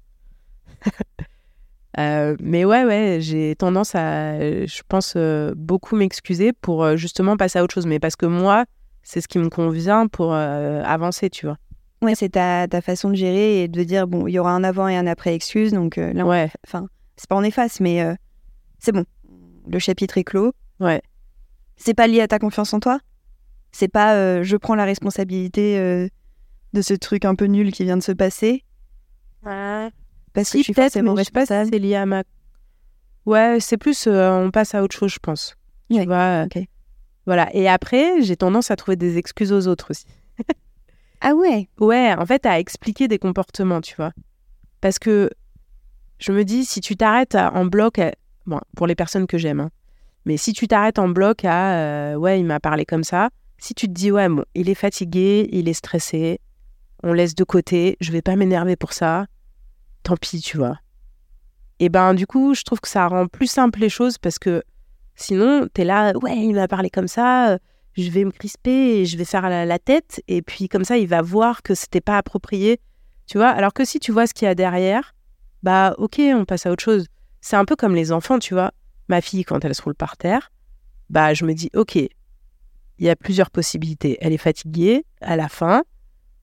[2.41, 5.17] Mais ouais, ouais, j'ai tendance à, je pense,
[5.57, 7.87] beaucoup m'excuser pour justement passer à autre chose.
[7.87, 8.65] Mais parce que moi,
[9.03, 11.59] c'est ce qui me convient pour euh, avancer, tu vois.
[12.03, 14.65] Ouais, c'est ta, ta façon de gérer et de dire, bon, il y aura un
[14.65, 17.81] avant et un après excuse, donc euh, là, on- Ouais, enfin, c'est pas en efface,
[17.81, 18.15] mais euh,
[18.79, 19.05] c'est bon.
[19.69, 20.53] Le chapitre est clos.
[20.81, 21.01] ouais.
[21.77, 23.01] C'est pas lié à ta confiance en toi
[23.73, 26.07] C'est pas euh, je prends la responsabilité euh,
[26.75, 28.65] de ce truc un peu nul qui vient de se passer
[30.33, 32.07] parce que je Si, suis peut-être, forcément mais je sais pas si c'est lié à
[32.07, 32.23] ma.
[33.27, 35.57] Ouais, c'est plus euh, on passe à autre chose, je pense.
[35.91, 36.43] Tu Ouais, vois.
[36.43, 36.59] euh, ok.
[37.27, 37.55] Voilà.
[37.55, 40.07] Et après, j'ai tendance à trouver des excuses aux autres aussi.
[41.21, 41.69] Ah ouais?
[41.79, 44.13] Ouais, en fait, à expliquer des comportements, tu vois.
[44.81, 45.31] Parce que
[46.19, 48.13] je me dis, si tu t'arrêtes en bloc, à-
[48.47, 49.71] bon, pour les personnes que j'aime, hein,
[50.25, 53.75] mais si tu t'arrêtes en bloc à, euh, ouais, il m'a parlé comme ça, si
[53.75, 56.41] tu te dis, ouais, bon, il est fatigué, il est stressé,
[57.05, 59.27] on laisse de côté, je vais pas m'énerver pour ça,
[60.03, 60.79] tant pis, tu vois.
[61.79, 64.63] Et ben, du coup, je trouve que ça rend plus simple les choses parce que
[65.15, 67.59] sinon, t'es là, ouais, il m'a parlé comme ça, euh,
[67.97, 70.23] je vais me crisper et je vais faire la, la tête.
[70.29, 72.81] Et puis comme ça il va voir que c'était pas approprié
[73.27, 73.49] tu vois.
[73.49, 75.15] Alors que si tu vois ce qu'il y a derrière
[75.63, 77.07] bah ok on passe à autre chose.
[77.41, 78.73] C'est un peu comme les enfants tu vois.
[79.09, 80.51] Ma fille quand elle se roule par terre
[81.11, 84.17] bah je me dis ok il y a plusieurs possibilités.
[84.21, 85.83] Elle est fatiguée à la fin.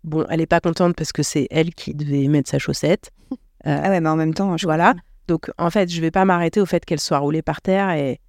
[0.03, 3.11] Bon elle est pas contente parce que c'est elle qui devait mettre sa chaussette.
[3.65, 4.93] Ah ouais, mais en même temps, je voilà.
[5.27, 8.21] donc en fait je vais pas m'arrêter au fait qu'elle soit roulée par terre et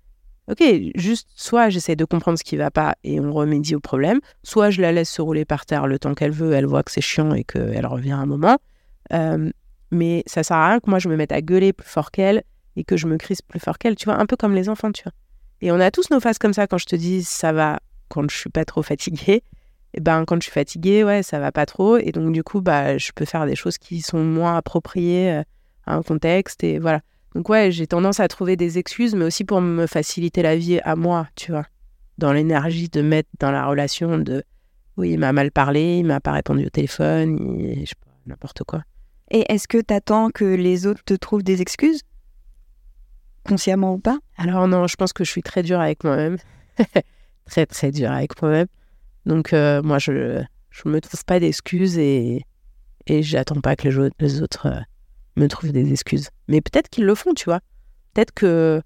[0.51, 0.65] Ok,
[0.97, 4.71] juste soit j'essaie de comprendre ce qui va pas et on remédie au problème, soit
[4.71, 7.01] je la laisse se rouler par terre le temps qu'elle veut, elle voit que c'est
[7.01, 8.59] chiant et qu'elle revient un moment.
[9.13, 9.51] Euh,
[9.93, 12.43] mais ça sert à rien que moi je me mette à gueuler plus fort qu'elle
[12.75, 14.91] et que je me crispe plus fort qu'elle, tu vois, un peu comme les enfants,
[14.91, 15.13] tu vois.
[15.61, 17.79] Et on a tous nos phases comme ça quand je te dis ça va
[18.09, 19.45] quand je suis pas trop fatiguée.
[19.95, 22.61] Et ben quand je suis fatiguée, ouais, ça va pas trop et donc du coup
[22.61, 25.43] bah je peux faire des choses qui sont moins appropriées euh,
[25.87, 27.03] à un contexte et voilà.
[27.35, 30.81] Donc ouais, j'ai tendance à trouver des excuses, mais aussi pour me faciliter la vie
[30.81, 31.67] à moi, tu vois.
[32.19, 34.43] Dans l'énergie de mettre dans la relation de
[34.97, 38.11] oui, il m'a mal parlé, il m'a pas répondu au téléphone, il- je sais pas,
[38.27, 38.83] n'importe quoi.
[39.31, 42.03] Et est-ce que t'attends que les autres te trouvent des excuses?
[43.47, 44.19] Consciemment ou pas?
[44.37, 46.37] Alors non, je pense que je suis très dure avec moi-même.
[47.47, 48.67] très très dure avec moi-même.
[49.25, 52.43] Donc euh, moi, je je me trouve pas d'excuses et
[53.07, 53.89] et j'attends pas que
[54.21, 54.81] les autres euh,
[55.37, 56.31] me trouvent des excuses.
[56.49, 57.61] Mais peut-être qu'ils le font, tu vois.
[58.15, 58.83] Peut-être que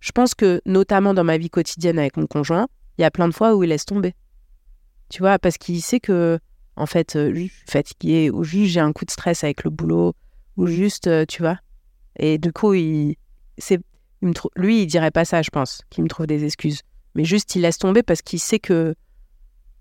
[0.00, 3.28] je pense que notamment dans ma vie quotidienne avec mon conjoint, il y a plein
[3.28, 4.14] de fois où il laisse tomber.
[5.08, 6.38] Tu vois, parce qu'il sait que
[6.76, 9.70] en fait, euh, je suis fatiguée ou juste j'ai un coup de stress avec le
[9.70, 10.14] boulot
[10.56, 11.58] ou juste, euh, tu vois.
[12.16, 13.16] Et du coup, il
[13.58, 13.80] c'est
[14.22, 16.82] il me trou- lui, il dirait pas ça, je pense, qu'il me trouve des excuses.
[17.14, 18.94] Mais juste, il laisse tomber parce qu'il sait que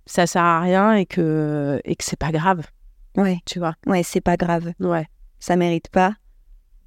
[0.05, 2.65] ça sert à rien et que, et que c'est pas grave,
[3.15, 3.73] Ouais, tu vois.
[3.87, 4.73] ouais, c'est pas grave.
[4.79, 5.07] Ouais,
[5.39, 6.15] Ça mérite pas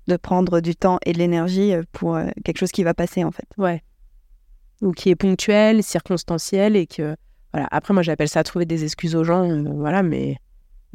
[0.07, 3.25] de prendre du temps et de l'énergie euh, pour euh, quelque chose qui va passer
[3.25, 3.47] en fait.
[3.59, 3.83] ouais.
[4.83, 7.15] Ou qui est ponctuel, circonstanciel et que,
[7.53, 7.69] voilà.
[7.71, 10.39] Après, moi, j'appelle ça trouver des excuses aux gens, euh, voilà, mais,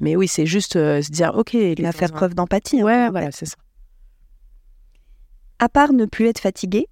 [0.02, 2.82] mais oui, c'est juste euh, se dire, ok, il va faire preuve d'empathie.
[2.82, 3.58] un Ouais, voilà, c'est ça.
[5.60, 6.88] À part ne plus être fatigué,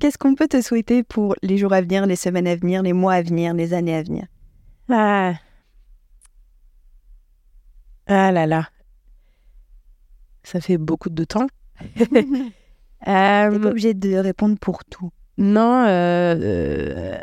[0.00, 2.92] qu'est-ce qu'on peut te souhaiter pour les jours à venir, les semaines à venir, les
[2.92, 4.26] mois à venir, les années à venir?
[4.88, 5.34] Ah.
[8.06, 8.68] Ah là là.
[10.42, 11.46] Ça fait beaucoup de temps.
[11.98, 12.24] T'es
[13.08, 15.10] Euh, pas obligé de répondre pour tout.
[15.38, 17.18] Non, euh, euh,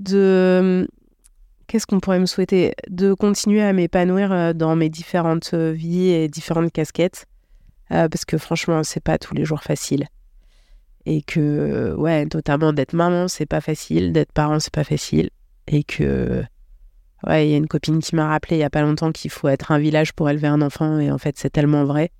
[0.00, 0.88] de
[1.66, 2.72] qu'est-ce qu'on pourrait me souhaiter?
[2.88, 7.26] De continuer à m'épanouir euh, dans mes différentes vies et différentes casquettes,
[7.92, 10.06] euh, parce que franchement, c'est pas tous les jours facile.
[11.04, 15.28] Et que, ouais, notamment d'être maman, c'est pas facile, d'être parent, c'est pas facile.
[15.68, 16.42] Et que,
[17.26, 19.30] ouais, il y a une copine qui m'a rappelé il y a pas longtemps qu'il
[19.30, 22.10] faut être un village pour élever un enfant, et en fait, c'est tellement vrai.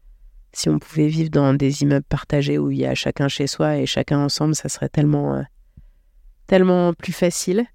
[0.53, 3.77] Si on pouvait vivre dans des immeubles partagés où il y a chacun chez soi
[3.77, 5.43] et chacun ensemble, ça serait tellement, euh,
[6.47, 7.67] tellement plus facile.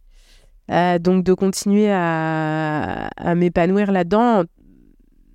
[0.71, 4.43] Euh, donc de continuer à, m'épanouir là-dedans,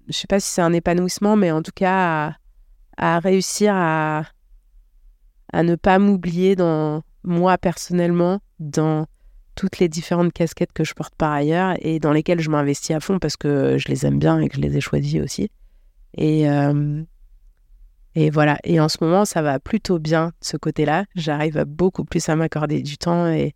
[0.09, 2.37] je sais pas si c'est un épanouissement, mais en tout cas
[2.97, 4.25] à, à réussir à,
[5.53, 9.07] à ne pas m'oublier dans moi personnellement, dans
[9.57, 13.01] toutes les différentes casquettes que je porte par ailleurs et dans lesquelles je m'investis à
[13.01, 15.51] fond parce que je les aime bien et que je les ai choisies aussi.
[16.17, 17.03] Et, euh,
[18.15, 18.59] et voilà.
[18.63, 21.05] Et en ce moment, ça va plutôt bien de ce côté-là.
[21.17, 23.55] J'arrive à beaucoup plus à m'accorder du temps et,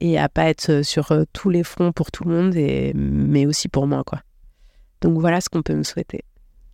[0.00, 3.46] et à pas être sur euh, tous les fronts pour tout le monde, et, mais
[3.46, 4.20] aussi pour moi, quoi.
[5.00, 6.22] Donc voilà ce qu'on peut me souhaiter.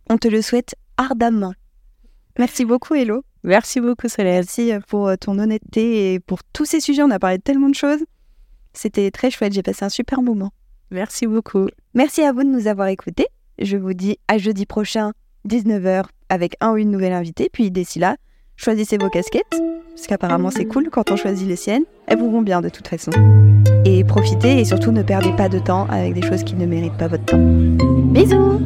[0.09, 1.53] On te le souhaite ardemment.
[2.37, 3.23] Merci beaucoup, Hello.
[3.43, 4.33] Merci beaucoup, Soleil.
[4.33, 7.03] Merci euh, pour euh, ton honnêteté et pour tous ces sujets.
[7.03, 8.03] On a parlé de tellement de choses.
[8.77, 9.53] C'était très chouette.
[9.53, 10.51] J'ai passé un super moment.
[10.91, 11.67] Merci beaucoup.
[11.93, 13.27] Merci à vous de nous avoir écoutés.
[13.59, 15.13] Je vous dis à jeudi prochain,
[15.49, 17.49] 19h, avec un ou une nouvelle invitée.
[17.51, 18.17] Puis d'ici là,
[18.55, 21.85] choisissez vos casquettes, parce qu'apparemment c'est cool quand on choisit les siennes.
[22.05, 23.11] Elles vous vont bien de toute façon.
[23.83, 26.97] Et profitez et surtout ne perdez pas de temps avec des choses qui ne méritent
[26.97, 27.39] pas votre temps.
[27.39, 28.61] Bisous